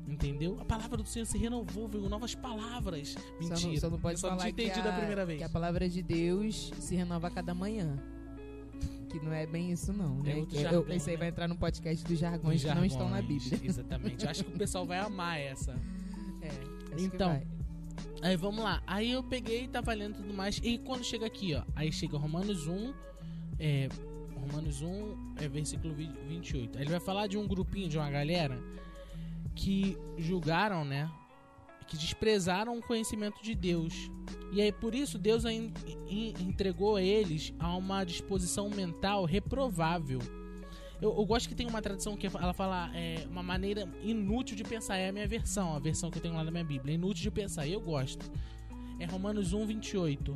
Entendeu? 0.08 0.58
A 0.62 0.66
palavra 0.66 0.98
do 1.02 1.10
Senhor 1.10 1.26
se 1.26 1.38
renovou, 1.38 1.88
veio 1.88 2.08
novas 2.08 2.36
palavras. 2.36 3.16
Mentira. 3.40 3.58
Só 3.58 3.68
não, 3.68 3.78
só 3.78 3.90
não 3.90 4.00
pode 4.00 4.14
eu 4.16 4.20
só 4.20 4.30
falar 4.30 4.44
não 4.46 4.52
tinha 4.54 4.66
entendido 4.68 4.88
a, 4.88 4.92
a 4.92 4.98
primeira 4.98 5.26
vez. 5.26 5.40
que 5.40 5.44
a 5.44 5.50
palavra 5.50 5.90
de 5.90 6.04
Deus 6.04 6.72
se 6.80 6.96
renova 6.96 7.28
a 7.28 7.32
cada 7.32 7.54
manhã. 7.56 7.98
Que 9.10 9.20
não 9.20 9.34
é 9.34 9.48
bem 9.48 9.72
isso, 9.72 9.92
não, 9.92 10.20
É 10.22 10.24
né? 10.24 10.36
outro 10.36 10.58
eu, 10.58 10.62
jargão, 10.62 10.82
eu 10.82 10.86
pensei 10.86 11.14
né? 11.14 11.20
vai 11.20 11.28
entrar 11.30 11.48
no 11.48 11.56
podcast 11.58 12.04
dos 12.04 12.14
Os 12.14 12.20
jargões 12.20 12.64
que 12.64 12.74
não 12.76 12.86
estão 12.86 13.10
na 13.10 13.18
jargões, 13.22 13.44
Bíblia. 13.44 13.70
Exatamente. 13.70 14.24
Eu 14.26 14.30
acho 14.32 14.44
que 14.44 14.54
o 14.54 14.58
pessoal 14.58 14.86
vai 14.86 15.00
amar 15.00 15.40
essa. 15.40 15.76
É, 16.46 17.02
Então. 17.02 17.42
Aí 18.26 18.36
vamos 18.36 18.64
lá. 18.64 18.82
Aí 18.88 19.12
eu 19.12 19.22
peguei 19.24 19.68
tava 19.68 19.94
lendo 19.94 20.16
tudo 20.16 20.34
mais. 20.34 20.60
E 20.64 20.78
quando 20.80 21.04
chega 21.04 21.26
aqui, 21.28 21.54
ó. 21.54 21.64
Aí 21.76 21.92
chega 21.92 22.18
Romanos 22.18 22.66
1. 22.68 22.94
É, 23.60 23.88
Romanos 24.36 24.82
1, 24.82 25.36
é 25.38 25.48
versículo 25.48 25.94
vi- 25.94 26.12
28. 26.28 26.78
Aí 26.78 26.84
ele 26.84 26.92
vai 26.92 27.00
falar 27.00 27.28
de 27.28 27.38
um 27.38 27.48
grupinho, 27.48 27.88
de 27.88 27.98
uma 27.98 28.10
galera 28.10 28.60
que 29.56 29.96
julgaram, 30.18 30.84
né? 30.84 31.10
Que 31.88 31.96
desprezaram 31.98 32.78
o 32.80 32.82
conhecimento 32.82 33.44
de 33.44 33.54
Deus. 33.54 34.10
E 34.52 34.60
aí 34.62 34.72
por 34.72 34.96
isso 34.96 35.20
Deus 35.20 35.46
en- 35.46 35.72
en- 36.10 36.34
entregou 36.42 36.98
eles 36.98 37.54
a 37.60 37.76
uma 37.78 38.04
disposição 38.04 38.70
mental 38.70 39.24
reprovável. 39.26 40.20
Eu, 41.02 41.16
eu 41.18 41.26
gosto 41.26 41.50
que 41.50 41.56
tem 41.56 41.68
uma 41.68 41.82
tradução 41.82 42.16
que 42.16 42.28
ela 42.28 42.54
fala 42.54 42.90
é, 42.96 43.26
uma 43.30 43.44
maneira 43.44 43.88
inútil 44.02 44.56
de 44.56 44.64
pensar. 44.64 44.98
É 44.98 45.10
a 45.10 45.12
minha 45.12 45.28
versão, 45.28 45.76
a 45.76 45.80
versão 45.80 46.10
que 46.10 46.18
eu 46.18 46.22
tenho 46.22 46.36
lá 46.36 46.44
na 46.44 46.52
minha 46.52 46.64
Bíblia. 46.64 46.94
É 46.94 46.96
inútil 46.96 47.24
de 47.24 47.32
pensar, 47.32 47.66
e 47.66 47.74
eu 47.74 47.82
gosto. 47.82 48.32
É 49.00 49.06
Romanos 49.06 49.54
1, 49.54 49.66
28. 49.66 50.36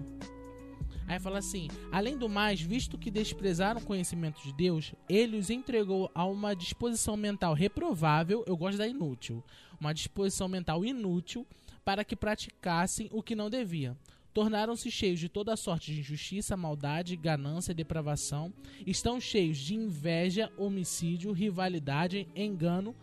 Aí 1.07 1.19
fala 1.19 1.39
assim: 1.39 1.67
Além 1.91 2.17
do 2.17 2.29
mais, 2.29 2.61
visto 2.61 2.97
que 2.97 3.09
desprezaram 3.09 3.81
o 3.81 3.83
conhecimento 3.83 4.41
de 4.43 4.53
Deus, 4.53 4.93
ele 5.09 5.37
os 5.37 5.49
entregou 5.49 6.11
a 6.13 6.23
uma 6.25 6.55
disposição 6.55 7.17
mental 7.17 7.53
reprovável. 7.53 8.43
Eu 8.45 8.55
gosto 8.55 8.77
da 8.77 8.87
inútil. 8.87 9.43
Uma 9.79 9.93
disposição 9.93 10.47
mental 10.47 10.85
inútil 10.85 11.47
para 11.83 12.03
que 12.03 12.15
praticassem 12.15 13.09
o 13.11 13.23
que 13.23 13.35
não 13.35 13.49
devia. 13.49 13.97
Tornaram-se 14.43 14.89
cheios 14.89 15.19
de 15.19 15.27
toda 15.27 15.53
sorte 15.57 15.93
de 15.93 15.99
injustiça, 15.99 16.55
maldade, 16.55 17.13
ganância, 17.17 17.73
depravação. 17.73 18.53
Estão 18.87 19.19
cheios 19.19 19.57
de 19.57 19.75
inveja, 19.75 20.49
homicídio, 20.57 21.33
rivalidade, 21.33 22.25
engano, 22.33 22.95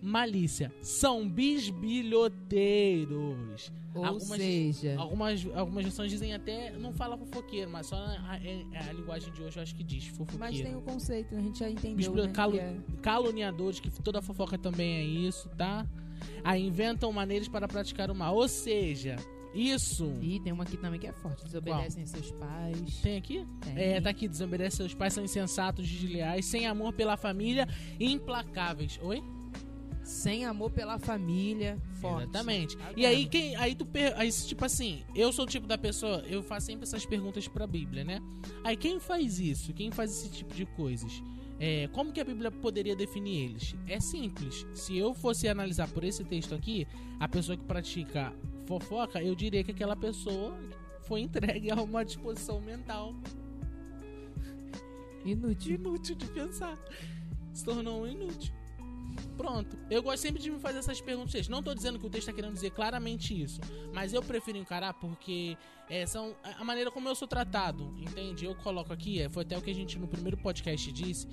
malícia. 0.00 0.72
São 0.80 1.28
bisbilhoteiros. 1.28 3.72
Ou 3.92 4.04
algumas- 4.04 4.38
seja, 4.38 4.94
Algumas, 4.96 5.44
algumas 5.52 5.82
versões 5.84 6.12
dizem 6.12 6.32
até, 6.32 6.70
não 6.78 6.92
fala 6.92 7.18
fofoqueiro, 7.18 7.68
mas 7.72 7.88
só 7.88 7.96
a, 7.96 8.38
é 8.40 8.64
a 8.88 8.92
linguagem 8.92 9.32
de 9.32 9.42
hoje 9.42 9.56
eu 9.56 9.62
acho 9.64 9.74
que 9.74 9.82
diz 9.82 10.06
fofoqueiro. 10.06 10.38
mas 10.38 10.60
tem 10.60 10.76
o 10.76 10.80
conceito, 10.82 11.34
a 11.34 11.40
gente 11.40 11.58
já 11.58 11.68
entendeu, 11.68 12.14
né? 12.14 12.22
é- 12.56 12.76
caluniadores, 13.02 13.80
que 13.80 13.90
toda 14.00 14.22
fofoca 14.22 14.56
também 14.56 14.94
é 14.94 15.02
isso, 15.02 15.48
tá? 15.56 15.84
Aí 16.44 16.64
inventam 16.64 17.10
maneiras 17.12 17.48
para 17.48 17.66
praticar 17.66 18.12
o 18.12 18.14
mal. 18.14 18.36
Ou 18.36 18.46
seja, 18.48 19.16
isso. 19.54 20.12
Ih, 20.20 20.40
tem 20.40 20.52
uma 20.52 20.64
aqui 20.64 20.76
também 20.76 20.98
que 20.98 21.06
é 21.06 21.12
forte. 21.12 21.44
Desobedecem 21.44 22.02
a 22.02 22.06
seus 22.06 22.30
pais. 22.32 23.00
Tem 23.02 23.16
aqui? 23.16 23.46
Tem. 23.60 23.78
É, 23.78 24.00
tá 24.00 24.10
aqui. 24.10 24.26
Desobedece 24.28 24.76
seus 24.78 24.94
pais, 24.94 25.12
são 25.12 25.24
insensatos, 25.24 25.88
desleais, 25.88 26.44
sem 26.46 26.66
amor 26.66 26.92
pela 26.92 27.16
família, 27.16 27.68
implacáveis. 28.00 28.98
Oi? 29.02 29.22
Sem 30.02 30.44
amor 30.44 30.70
pela 30.70 30.98
família. 30.98 31.80
Forte. 32.00 32.24
Exatamente. 32.24 32.76
Tá 32.76 32.92
E 32.94 33.06
aí, 33.06 33.26
quem, 33.26 33.56
aí 33.56 33.74
tu 33.74 33.86
per, 33.86 34.12
aí, 34.18 34.30
tipo 34.30 34.64
assim, 34.64 35.02
eu 35.14 35.32
sou 35.32 35.46
o 35.46 35.48
tipo 35.48 35.66
da 35.66 35.78
pessoa, 35.78 36.22
eu 36.26 36.42
faço 36.42 36.66
sempre 36.66 36.82
essas 36.84 37.06
perguntas 37.06 37.48
pra 37.48 37.66
Bíblia, 37.66 38.04
né? 38.04 38.20
Aí 38.62 38.76
quem 38.76 39.00
faz 39.00 39.38
isso? 39.38 39.72
Quem 39.72 39.90
faz 39.90 40.10
esse 40.10 40.30
tipo 40.30 40.54
de 40.54 40.66
coisas? 40.66 41.22
É, 41.58 41.88
como 41.88 42.12
que 42.12 42.20
a 42.20 42.24
Bíblia 42.24 42.50
poderia 42.50 42.96
definir 42.96 43.44
eles? 43.44 43.74
É 43.86 44.00
simples. 44.00 44.66
Se 44.74 44.96
eu 44.96 45.14
fosse 45.14 45.48
analisar 45.48 45.88
por 45.88 46.04
esse 46.04 46.24
texto 46.24 46.54
aqui, 46.54 46.86
a 47.20 47.28
pessoa 47.28 47.56
que 47.56 47.64
pratica 47.64 48.32
fofoca, 48.66 49.22
eu 49.22 49.34
diria 49.34 49.62
que 49.62 49.70
aquela 49.70 49.94
pessoa 49.94 50.56
foi 51.02 51.20
entregue 51.20 51.70
a 51.70 51.76
uma 51.80 52.04
disposição 52.04 52.60
mental 52.60 53.14
Inútil. 55.24 55.76
inútil 55.76 56.14
de 56.16 56.26
pensar. 56.26 56.78
Se 57.52 57.64
tornou 57.64 58.02
um 58.02 58.06
inútil. 58.06 58.52
Pronto. 59.36 59.76
Eu 59.90 60.02
gosto 60.02 60.22
sempre 60.22 60.40
de 60.42 60.50
me 60.50 60.58
fazer 60.58 60.78
essas 60.78 61.00
perguntas. 61.00 61.48
Não 61.48 61.62
tô 61.62 61.74
dizendo 61.74 61.98
que 61.98 62.06
o 62.06 62.10
texto 62.10 62.28
está 62.28 62.32
querendo 62.32 62.54
dizer 62.54 62.70
claramente 62.70 63.40
isso. 63.40 63.60
Mas 63.92 64.12
eu 64.12 64.22
prefiro 64.22 64.58
encarar 64.58 64.94
porque 64.94 65.56
é, 65.88 66.06
são 66.06 66.34
a 66.42 66.62
a 66.62 66.64
maneira 66.64 66.90
como 66.90 67.08
eu 67.08 67.14
sou 67.14 67.26
tratado. 67.28 67.94
Entende? 67.98 68.44
Eu 68.44 68.54
coloco 68.54 68.92
aqui, 68.92 69.20
é, 69.20 69.28
foi 69.28 69.42
até 69.42 69.56
o 69.58 69.62
que 69.62 69.70
a 69.70 69.74
gente 69.74 69.98
no 69.98 70.06
primeiro 70.08 70.36
podcast 70.36 70.90
disse. 70.92 71.26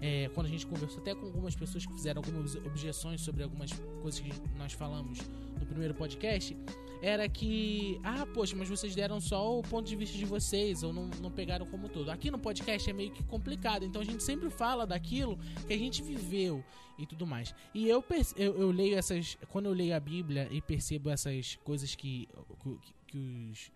é, 0.00 0.30
quando 0.34 0.46
a 0.46 0.50
gente 0.50 0.66
conversou 0.66 1.00
até 1.00 1.14
com 1.14 1.26
algumas 1.26 1.54
pessoas 1.56 1.84
que 1.84 1.92
fizeram 1.92 2.20
algumas 2.24 2.54
objeções 2.54 3.20
sobre 3.20 3.42
algumas 3.42 3.70
coisas 4.00 4.20
que 4.20 4.32
nós 4.56 4.72
falamos 4.72 5.18
no 5.58 5.66
primeiro 5.66 5.94
podcast, 5.94 6.56
era 7.00 7.28
que, 7.28 8.00
ah, 8.02 8.26
poxa, 8.26 8.56
mas 8.56 8.68
vocês 8.68 8.94
deram 8.94 9.20
só 9.20 9.58
o 9.58 9.62
ponto 9.62 9.86
de 9.86 9.94
vista 9.94 10.16
de 10.16 10.24
vocês, 10.24 10.82
ou 10.82 10.92
não, 10.92 11.06
não 11.20 11.30
pegaram 11.30 11.66
como 11.66 11.88
todo. 11.88 12.10
Aqui 12.10 12.30
no 12.30 12.38
podcast 12.38 12.88
é 12.88 12.92
meio 12.92 13.12
que 13.12 13.22
complicado, 13.24 13.84
então 13.84 14.02
a 14.02 14.04
gente 14.04 14.22
sempre 14.22 14.50
fala 14.50 14.86
daquilo 14.86 15.38
que 15.66 15.72
a 15.72 15.78
gente 15.78 16.02
viveu 16.02 16.64
e 16.98 17.06
tudo 17.06 17.26
mais. 17.26 17.54
E 17.72 17.88
eu, 17.88 18.04
eu, 18.36 18.58
eu 18.58 18.70
leio 18.70 18.96
essas. 18.96 19.38
Quando 19.48 19.66
eu 19.66 19.72
leio 19.72 19.94
a 19.94 20.00
Bíblia 20.00 20.48
e 20.50 20.60
percebo 20.60 21.10
essas 21.10 21.56
coisas 21.64 21.94
que, 21.94 22.28
que, 22.62 22.94
que 23.06 23.18
os 23.18 23.70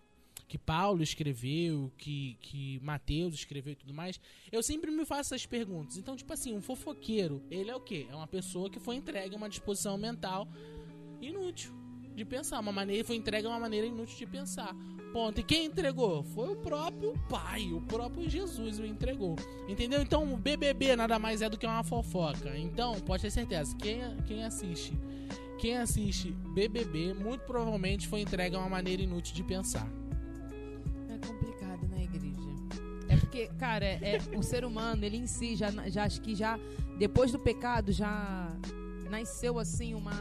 que 0.45 0.57
Paulo 0.57 1.01
escreveu, 1.01 1.91
que, 1.97 2.37
que 2.39 2.79
Mateus 2.83 3.33
escreveu 3.33 3.73
e 3.73 3.75
tudo 3.75 3.91
mais, 3.91 4.19
eu 4.51 4.61
sempre 4.61 4.91
me 4.91 5.03
faço 5.03 5.33
essas 5.33 5.47
perguntas. 5.47 5.97
Então, 5.97 6.15
tipo 6.15 6.31
assim, 6.31 6.53
um 6.53 6.61
fofoqueiro, 6.61 7.41
ele 7.49 7.71
é 7.71 7.75
o 7.75 7.79
quê? 7.79 8.05
É 8.07 8.15
uma 8.15 8.27
pessoa 8.27 8.69
que 8.69 8.79
foi 8.79 8.97
entregue 8.97 9.33
a 9.33 9.37
uma 9.37 9.49
disposição 9.49 9.97
mental 9.97 10.47
inútil 11.19 11.82
de 12.15 12.25
pensar. 12.25 12.59
Uma 12.59 12.71
maneira, 12.71 13.03
foi 13.03 13.15
entregue 13.15 13.47
uma 13.47 13.59
maneira 13.59 13.87
inútil 13.87 14.17
de 14.17 14.25
pensar. 14.25 14.75
Ponto. 15.11 15.39
E 15.39 15.43
quem 15.43 15.65
entregou? 15.65 16.23
Foi 16.23 16.53
o 16.53 16.55
próprio 16.55 17.13
Pai, 17.29 17.71
o 17.71 17.81
próprio 17.81 18.29
Jesus 18.29 18.79
o 18.79 18.85
entregou. 18.85 19.35
Entendeu? 19.67 20.01
Então, 20.01 20.33
o 20.33 20.37
BBB 20.37 20.95
nada 20.95 21.19
mais 21.19 21.41
é 21.41 21.49
do 21.49 21.57
que 21.57 21.65
uma 21.65 21.83
fofoca. 21.83 22.57
Então, 22.57 22.99
pode 23.01 23.21
ter 23.21 23.31
certeza, 23.31 23.75
quem, 23.77 24.01
quem 24.25 24.43
assiste 24.43 24.93
quem 25.63 25.77
assiste 25.77 26.31
BBB 26.53 27.13
muito 27.13 27.45
provavelmente 27.45 28.05
foi 28.05 28.19
entregue 28.19 28.53
uma 28.53 28.67
maneira 28.67 29.01
inútil 29.01 29.33
de 29.33 29.43
pensar. 29.43 29.87
É 31.09 31.25
complicado, 31.25 31.87
né, 31.87 32.03
igreja? 32.03 32.49
É 33.07 33.15
porque, 33.15 33.47
cara, 33.57 33.85
é, 33.85 33.99
é, 34.01 34.37
o 34.37 34.43
ser 34.43 34.65
humano, 34.65 35.05
ele 35.05 35.15
em 35.15 35.25
si, 35.25 35.55
já, 35.55 35.71
já 35.87 36.03
acho 36.03 36.19
que 36.19 36.35
já, 36.35 36.59
depois 36.97 37.31
do 37.31 37.39
pecado, 37.39 37.93
já 37.93 38.51
nasceu 39.09 39.57
assim 39.57 39.93
uma, 39.93 40.11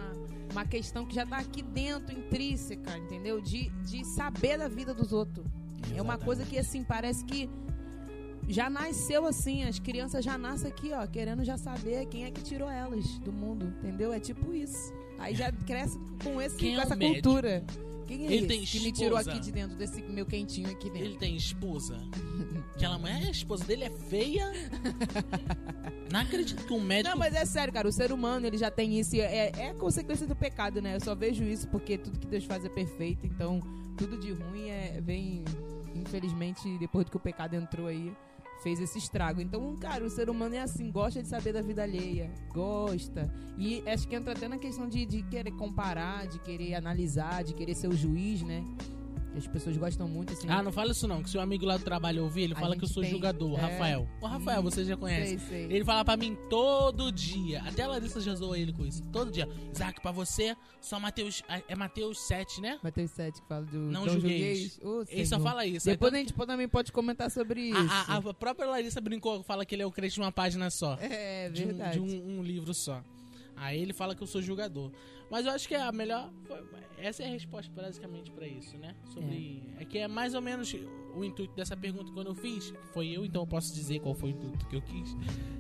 uma 0.53 0.65
questão 0.65 1.05
que 1.05 1.15
já 1.15 1.27
tá 1.27 1.39
aqui 1.39 1.63
dentro, 1.63 2.17
intrínseca, 2.17 2.97
entendeu? 2.97 3.41
De, 3.41 3.69
de 3.85 4.05
saber 4.05 4.59
da 4.59 4.69
vida 4.69 4.95
dos 4.95 5.13
outros. 5.13 5.45
Exatamente. 5.47 5.99
É 5.99 6.03
uma 6.03 6.17
coisa 6.19 6.45
que, 6.45 6.57
assim, 6.59 6.85
parece 6.85 7.25
que 7.25 7.51
já 8.49 8.69
nasceu 8.69 9.25
assim, 9.27 9.65
as 9.65 9.79
crianças 9.79 10.25
já 10.25 10.37
nascem 10.37 10.69
aqui, 10.69 10.93
ó, 10.93 11.07
querendo 11.07 11.45
já 11.45 11.57
saber 11.57 12.07
quem 12.07 12.25
é 12.25 12.31
que 12.31 12.43
tirou 12.43 12.69
elas 12.69 13.19
do 13.21 13.33
mundo, 13.33 13.67
entendeu? 13.79 14.13
É 14.13 14.21
tipo 14.21 14.53
isso. 14.53 14.93
Aí 15.19 15.35
já 15.35 15.51
cresce 15.53 15.99
com, 16.23 16.41
esse, 16.41 16.57
Quem 16.57 16.75
com 16.75 16.81
é 16.81 16.85
essa 16.85 16.97
médico? 16.97 17.23
cultura. 17.23 17.65
Quem 18.07 18.23
é 18.23 18.27
Ele 18.27 18.37
esse 18.37 18.47
tem 18.49 18.65
que 18.65 18.81
me 18.81 18.93
tirou 18.93 19.17
esposa. 19.19 19.31
aqui 19.31 19.41
de 19.41 19.53
dentro 19.53 19.77
desse 19.77 20.03
meu 20.03 20.27
quentinho 20.27 20.69
aqui 20.71 20.91
dentro? 20.91 21.07
Ele 21.07 21.17
tem 21.19 21.37
esposa. 21.37 21.97
Aquela 22.75 22.99
mulher, 22.99 23.27
a 23.27 23.31
esposa 23.31 23.65
dele 23.65 23.85
é 23.85 23.91
feia. 23.91 24.51
Não 26.13 26.21
acredito 26.21 26.65
que 26.67 26.73
um 26.73 26.81
médico. 26.81 27.11
Não, 27.11 27.19
mas 27.19 27.35
é 27.35 27.45
sério, 27.45 27.73
cara. 27.73 27.89
O 27.89 27.93
ser 27.93 28.13
humano, 28.13 28.47
ele 28.47 28.59
já 28.59 28.71
tem 28.71 28.99
isso. 28.99 29.17
e 29.17 29.21
É, 29.21 29.53
é 29.57 29.75
consequência 29.75 30.27
do 30.27 30.35
pecado, 30.35 30.81
né? 30.83 30.97
Eu 30.97 31.01
só 31.01 31.15
vejo 31.15 31.45
isso 31.45 31.69
porque 31.69 31.97
tudo 31.97 32.19
que 32.19 32.27
Deus 32.27 32.45
faz 32.45 32.65
é 32.65 32.69
perfeito. 32.69 33.27
Então, 33.27 33.61
tudo 33.97 34.19
de 34.19 34.33
ruim 34.33 34.69
é, 34.69 35.01
vem, 35.01 35.45
infelizmente, 35.95 36.77
depois 36.79 37.09
que 37.09 37.17
o 37.17 37.21
pecado 37.21 37.55
entrou 37.55 37.87
aí, 37.87 38.13
fez 38.63 38.81
esse 38.81 38.99
estrago. 38.99 39.41
Então, 39.41 39.77
cara, 39.77 40.05
o 40.05 40.11
ser 40.11 40.31
humano 40.31 40.55
é 40.55 40.61
assim, 40.61 40.91
gosta 40.91 41.23
de 41.23 41.29
saber 41.29 41.53
da 41.53 41.61
vida 41.61 41.83
alheia. 41.83 42.31
Gosta. 42.53 43.33
E 43.59 43.83
acho 43.89 44.07
que 44.07 44.15
entra 44.15 44.33
até 44.33 44.49
na 44.49 44.59
questão 44.59 44.89
de, 44.89 45.05
de 45.05 45.23
querer 45.25 45.53
comparar, 45.53 46.27
de 46.27 46.39
querer 46.39 46.75
analisar, 46.75 47.43
de 47.45 47.55
querer 47.55 47.75
ser 47.75 47.89
o 47.89 47.97
juiz, 47.97 48.43
né? 48.43 48.65
As 49.37 49.47
pessoas 49.47 49.77
gostam 49.79 50.07
muito, 50.07 50.33
assim. 50.33 50.47
Ah, 50.49 50.63
não 50.63 50.71
fala 50.71 50.93
isso 50.93 51.09
não, 51.09 51.23
que 51.23 51.31
se 51.31 51.39
o 51.39 51.41
amigo 51.41 51.65
lá 51.65 51.79
do 51.79 51.85
trabalho 51.85 52.23
ouvir, 52.23 52.43
ele 52.43 52.53
A 52.53 52.57
fala 52.57 52.77
que 52.77 52.85
eu 52.85 52.89
sou 52.89 53.03
tem- 53.03 53.11
julgador, 53.13 53.53
o 53.53 53.57
é. 53.57 53.61
Rafael. 53.61 54.09
O 54.21 54.27
Rafael, 54.27 54.61
Hum, 54.61 54.65
você 54.65 54.85
já 54.85 54.97
conhece. 54.97 55.39
Sei, 55.39 55.49
sei. 55.49 55.65
Ele 55.77 55.85
fala 55.85 56.05
pra 56.05 56.17
mim 56.19 56.37
todo 56.51 57.11
dia. 57.11 57.63
Até 57.63 57.83
a 57.83 57.89
Larissa 57.89 58.21
já 58.21 58.35
zoou 58.35 58.55
ele 58.55 58.73
com 58.75 58.85
isso. 58.85 59.03
Todo 59.11 59.31
dia. 59.31 59.49
Isaac, 59.73 60.01
pra 60.03 60.13
você, 60.13 60.55
só 60.81 61.01
Mateus. 61.01 61.43
É 61.67 61.75
Mateus 61.75 62.21
7, 62.21 62.61
né? 62.61 62.79
Mateus 62.83 63.11
7 63.13 63.41
que 63.41 63.49
fala 63.49 63.65
do 63.65 63.79
Não 63.79 64.07
julgueis. 64.09 64.79
Ô, 64.83 65.03
Ele 65.09 65.27
só 65.27 65.41
fala 65.41 65.65
isso. 65.65 65.87
Depois 65.87 66.13
Aí 66.13 66.21
a 66.21 66.23
gente 66.25 66.35
também 66.35 66.69
pode 66.69 66.93
comentar 66.93 67.31
sobre 67.31 67.61
isso. 67.71 67.79
a, 68.09 68.15
a- 68.15 68.17
a 68.19 68.35
própria 68.35 68.69
Larissa 68.69 69.01
brincou, 69.01 69.43
fala 69.43 69.65
que 69.65 69.75
ele 69.75 69.83
é 69.83 69.87
o 69.87 69.91
crente 69.91 70.15
de 70.15 70.21
uma 70.21 70.31
página 70.33 70.69
só. 70.71 70.99
É 71.01 71.49
de, 71.49 71.63
um, 71.63 71.67
verdade. 71.69 71.93
de 71.95 72.01
um- 72.01 72.39
um 72.39 72.43
livro 72.43 72.75
só. 72.75 73.03
Aí 73.57 73.81
ele 73.81 73.93
fala 73.93 74.15
que 74.15 74.23
eu 74.23 74.27
sou 74.27 74.43
julgador. 74.43 74.91
Mas 75.33 75.47
eu 75.47 75.53
acho 75.53 75.67
que 75.67 75.75
é 75.75 75.81
a 75.81 75.91
melhor. 75.91 76.31
foi- 76.47 76.61
essa 76.99 77.25
é 77.25 77.27
a 77.27 77.31
resposta 77.31 77.73
basicamente 77.75 78.31
pra 78.31 78.47
isso, 78.47 78.77
né? 78.79 78.95
Sobre. 79.13 79.61
É. 79.81 79.85
que 79.85 79.99
é 79.99 80.07
mais 80.07 80.35
ou 80.35 80.41
menos 80.41 80.73
o 81.17 81.25
intuito 81.25 81.53
dessa 81.57 81.77
pergunta 81.77 82.13
quando 82.13 82.29
eu 82.29 82.35
fiz. 82.35 82.71
que 82.71 82.79
Foi 82.93 83.09
eu, 83.09 83.25
então 83.25 83.43
eu 83.43 83.47
posso 83.47 83.75
dizer 83.75 83.99
qual 83.99 84.15
foi 84.15 84.31
o 84.31 84.33
intuito 84.35 84.65
que 84.69 84.77
eu 84.77 84.83
quis. 84.83 85.15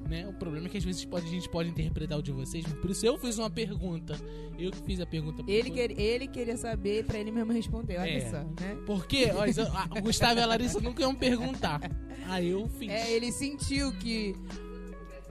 Né? 0.08 0.28
O 0.28 0.32
problema 0.34 0.66
é 0.66 0.70
que 0.70 0.76
às 0.78 0.84
vezes 0.84 1.04
pode, 1.04 1.26
a 1.26 1.30
gente 1.30 1.48
pode 1.48 1.68
interpretar 1.70 2.18
o 2.18 2.22
de 2.22 2.30
vocês, 2.30 2.64
por 2.74 2.90
isso 2.90 3.04
eu 3.04 3.18
fiz 3.18 3.38
uma 3.38 3.50
pergunta. 3.50 4.14
Eu 4.58 4.70
que 4.70 4.78
fiz 4.82 5.00
a 5.00 5.06
pergunta. 5.06 5.42
Ele, 5.48 5.70
quer, 5.70 5.90
ele 5.98 6.28
queria 6.28 6.56
saber 6.56 7.04
pra 7.04 7.18
ele 7.18 7.32
mesmo 7.32 7.50
responder, 7.52 7.98
olha 7.98 8.10
É. 8.10 8.30
só, 8.30 8.44
né? 8.60 8.78
Porque 8.86 9.30
ó, 9.32 9.98
o 9.98 10.02
Gustavo 10.02 10.38
e 10.38 10.42
a 10.42 10.46
Larissa 10.46 10.80
nunca 10.80 11.02
iam 11.02 11.14
perguntar. 11.14 11.80
Aí 12.28 12.50
eu 12.50 12.68
fiz. 12.68 12.88
É, 12.90 13.10
ele 13.10 13.32
sentiu 13.32 13.90
que. 13.98 14.34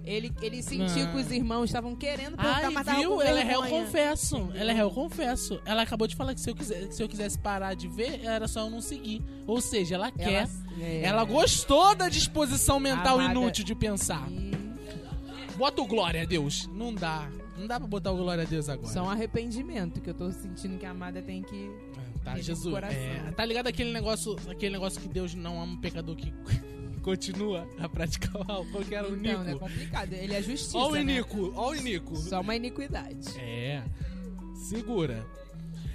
Ele, 0.04 0.32
ele 0.42 0.64
sentiu 0.64 1.06
Não. 1.06 1.12
que 1.12 1.18
os 1.18 1.32
irmãos 1.32 1.66
estavam 1.66 1.96
querendo 1.96 2.36
perguntar, 2.36 2.66
Ai, 2.66 2.70
mas 2.72 2.98
viu? 2.98 3.22
Ela 3.22 3.40
é 3.40 3.44
réu 3.44 3.62
confesso. 3.64 4.50
Ela 4.56 4.72
é 4.72 4.74
réu 4.74 4.90
confesso. 4.90 5.62
Ela 5.64 5.84
acabou 5.84 6.08
de 6.08 6.16
falar 6.16 6.34
que 6.34 6.42
se 6.42 6.50
eu, 6.50 6.56
quiser, 6.56 6.88
que 6.88 6.96
se 6.96 7.04
eu 7.04 7.08
quisesse 7.08 7.38
parar 7.38 7.76
de 7.76 7.88
ver, 7.88 8.26
era 8.26 8.48
só 8.48 8.62
eu 8.62 8.70
não 8.70 8.82
seguir. 8.82 9.22
Ou 9.46 9.62
seja, 9.62 9.96
ela 9.96 10.12
quer. 10.12 10.50
é, 10.80 11.02
Ela 11.04 11.24
gostou 11.24 11.96
da 11.96 12.10
disposição 12.10 12.80
mental 12.80 13.20
Amada- 13.20 13.32
inútil 13.40 13.64
de 13.64 13.76
pensar. 13.76 14.28
e 14.32 14.52
Bota 15.56 15.82
o 15.82 15.86
glória 15.86 16.24
a 16.24 16.26
Deus. 16.26 16.68
Não 16.74 16.94
dá. 16.94 17.30
Não 17.58 17.68
dá 17.68 17.80
pra 17.80 17.88
botar 17.88 18.12
o 18.12 18.18
glória 18.18 18.44
a 18.44 18.48
Deus 18.48 18.68
agora. 18.70 18.92
Só 18.92 19.04
um 19.04 19.10
arrependimento 19.10 20.02
que 20.02 20.10
eu 20.10 20.14
tô 20.16 20.32
sentindo 20.32 20.80
que 20.80 20.86
a 20.86 20.92
amada 20.92 21.22
tem 21.22 21.44
que. 21.44 21.70
Tá, 22.24 22.34
Tem 22.34 22.42
Jesus. 22.44 22.74
é, 22.84 23.32
tá 23.36 23.46
ligado 23.46 23.68
aquele 23.68 23.92
negócio, 23.92 24.36
aquele 24.50 24.74
negócio 24.74 25.00
que 25.02 25.08
Deus 25.08 25.34
não 25.36 25.62
ama 25.62 25.74
um 25.74 25.78
pecador 25.78 26.16
que 26.16 26.32
continua 27.02 27.68
a 27.80 27.90
praticar 27.90 28.36
o 28.42 28.46
mal? 28.46 28.66
Qual 28.72 28.84
que 28.84 28.96
era 28.96 29.08
o 29.10 29.16
Então, 29.16 29.44
né? 29.44 29.54
Nico? 29.54 29.60
Complicado. 29.60 30.14
Ele 30.14 30.34
é 30.34 30.42
justiça. 30.42 30.78
Ó 30.78 30.90
o 30.90 30.94
né? 30.94 31.02
Inico, 31.02 31.54
ó 31.56 31.72
o 31.72 31.76
Inico. 31.76 32.16
Só 32.16 32.42
uma 32.42 32.56
iniquidade. 32.56 33.38
É. 33.40 33.84
Segura. 34.56 35.26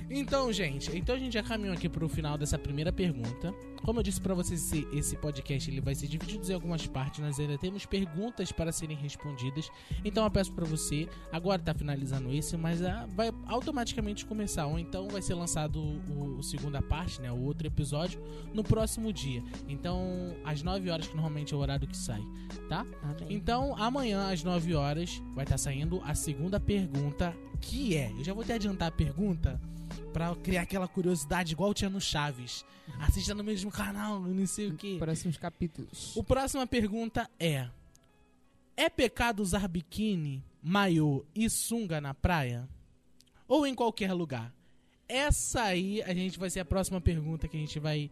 Então, 0.08 0.52
gente, 0.52 0.96
então 0.96 1.16
a 1.16 1.18
gente 1.18 1.34
já 1.34 1.42
caminhou 1.42 1.74
aqui 1.74 1.88
pro 1.88 2.08
final 2.08 2.38
dessa 2.38 2.56
primeira 2.56 2.92
pergunta. 2.92 3.52
Como 3.84 3.98
eu 3.98 4.02
disse 4.02 4.20
pra 4.20 4.34
vocês, 4.34 4.72
esse, 4.92 5.16
podcast 5.16 5.70
ele 5.70 5.80
vai 5.80 5.94
ser 5.94 6.06
dividido 6.06 6.48
em 6.50 6.54
algumas 6.54 6.86
partes. 6.86 7.20
Nós 7.20 7.38
ainda 7.40 7.58
temos 7.58 7.86
perguntas 7.86 8.52
para 8.52 8.70
serem 8.70 8.96
respondidas. 8.96 9.68
Então 10.04 10.24
eu 10.24 10.30
peço 10.30 10.52
pra 10.52 10.64
você, 10.64 11.08
agora 11.32 11.60
tá 11.60 11.74
finalizando 11.74 12.32
esse, 12.32 12.56
mas 12.56 12.82
ah, 12.82 13.06
vai 13.14 13.32
automaticamente 13.46 14.24
começar. 14.24 14.66
Ou 14.66 14.78
então 14.78 15.08
vai 15.08 15.20
ser 15.20 15.34
lançado 15.34 15.80
o, 15.80 16.36
o 16.38 16.42
segunda 16.42 16.80
parte, 16.80 17.20
né? 17.20 17.30
O 17.32 17.40
outro 17.42 17.66
episódio, 17.66 18.22
no 18.54 18.62
próximo 18.62 19.12
dia. 19.12 19.42
Então, 19.68 20.36
às 20.44 20.62
9 20.62 20.88
horas, 20.88 21.08
que 21.08 21.14
normalmente 21.14 21.52
é 21.52 21.56
o 21.56 21.60
horário 21.60 21.86
que 21.86 21.96
sai, 21.96 22.22
tá? 22.68 22.86
Amém. 23.02 23.26
Então, 23.30 23.76
amanhã 23.76 24.30
às 24.30 24.44
9 24.44 24.74
horas 24.74 25.20
vai 25.34 25.44
estar 25.44 25.58
saindo 25.58 26.00
a 26.04 26.14
segunda 26.14 26.60
pergunta, 26.60 27.36
que 27.60 27.96
é, 27.96 28.12
eu 28.12 28.24
já 28.24 28.32
vou 28.32 28.44
até 28.44 28.54
adiantar 28.54 28.88
a 28.88 28.92
pergunta 28.92 29.60
pra 30.16 30.34
criar 30.36 30.62
aquela 30.62 30.88
curiosidade 30.88 31.52
igual 31.52 31.74
tinha 31.74 31.90
no 31.90 32.00
Chaves. 32.00 32.64
Assista 33.00 33.34
no 33.34 33.44
mesmo 33.44 33.70
canal, 33.70 34.18
não 34.18 34.46
sei 34.46 34.68
o 34.68 34.74
que. 34.74 34.96
Próximos 34.96 35.36
capítulos. 35.36 36.16
O 36.16 36.24
próxima 36.24 36.66
pergunta 36.66 37.28
é: 37.38 37.68
É 38.74 38.88
pecado 38.88 39.40
usar 39.40 39.68
biquíni, 39.68 40.42
maiô 40.62 41.22
e 41.34 41.50
sunga 41.50 42.00
na 42.00 42.14
praia? 42.14 42.66
Ou 43.46 43.66
em 43.66 43.74
qualquer 43.74 44.14
lugar? 44.14 44.54
Essa 45.06 45.64
aí 45.64 46.02
a 46.02 46.14
gente 46.14 46.38
vai 46.38 46.48
ser 46.48 46.60
a 46.60 46.64
próxima 46.64 46.98
pergunta 46.98 47.46
que 47.46 47.56
a 47.58 47.60
gente 47.60 47.78
vai 47.78 48.10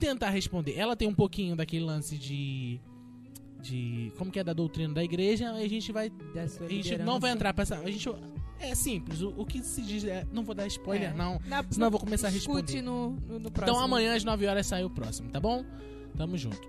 tentar 0.00 0.30
responder. 0.30 0.74
Ela 0.78 0.96
tem 0.96 1.06
um 1.06 1.14
pouquinho 1.14 1.54
daquele 1.54 1.84
lance 1.84 2.16
de 2.16 2.80
de 3.60 4.10
como 4.16 4.32
que 4.32 4.40
é 4.40 4.44
da 4.44 4.54
doutrina 4.54 4.94
da 4.94 5.04
igreja, 5.04 5.52
a 5.52 5.68
gente 5.68 5.92
vai 5.92 6.10
a 6.34 6.68
gente 6.68 6.96
não 6.98 7.20
vai 7.20 7.30
entrar 7.30 7.52
pra 7.52 7.62
essa, 7.62 7.76
a 7.78 7.90
gente 7.90 8.08
é 8.62 8.74
simples, 8.74 9.20
o, 9.22 9.28
o 9.36 9.44
que 9.46 9.62
se 9.62 9.82
diz 9.82 10.04
é, 10.04 10.26
não 10.32 10.42
vou 10.44 10.54
dar 10.54 10.66
spoiler 10.66 11.10
É. 11.10 11.14
não, 11.14 11.40
Na- 11.46 11.64
senão 11.70 11.86
eu 11.88 11.90
vou 11.90 12.00
começar 12.00 12.28
a 12.28 12.30
responder. 12.30 12.80
no, 12.82 13.10
no, 13.12 13.38
no 13.38 13.50
próximo. 13.50 13.76
Então 13.76 13.78
amanhã 13.78 14.14
às 14.14 14.24
9 14.24 14.46
horas 14.46 14.66
sai 14.66 14.84
o 14.84 14.90
próximo, 14.90 15.30
tá 15.30 15.40
bom? 15.40 15.64
Tamo 16.16 16.36
junto. 16.36 16.60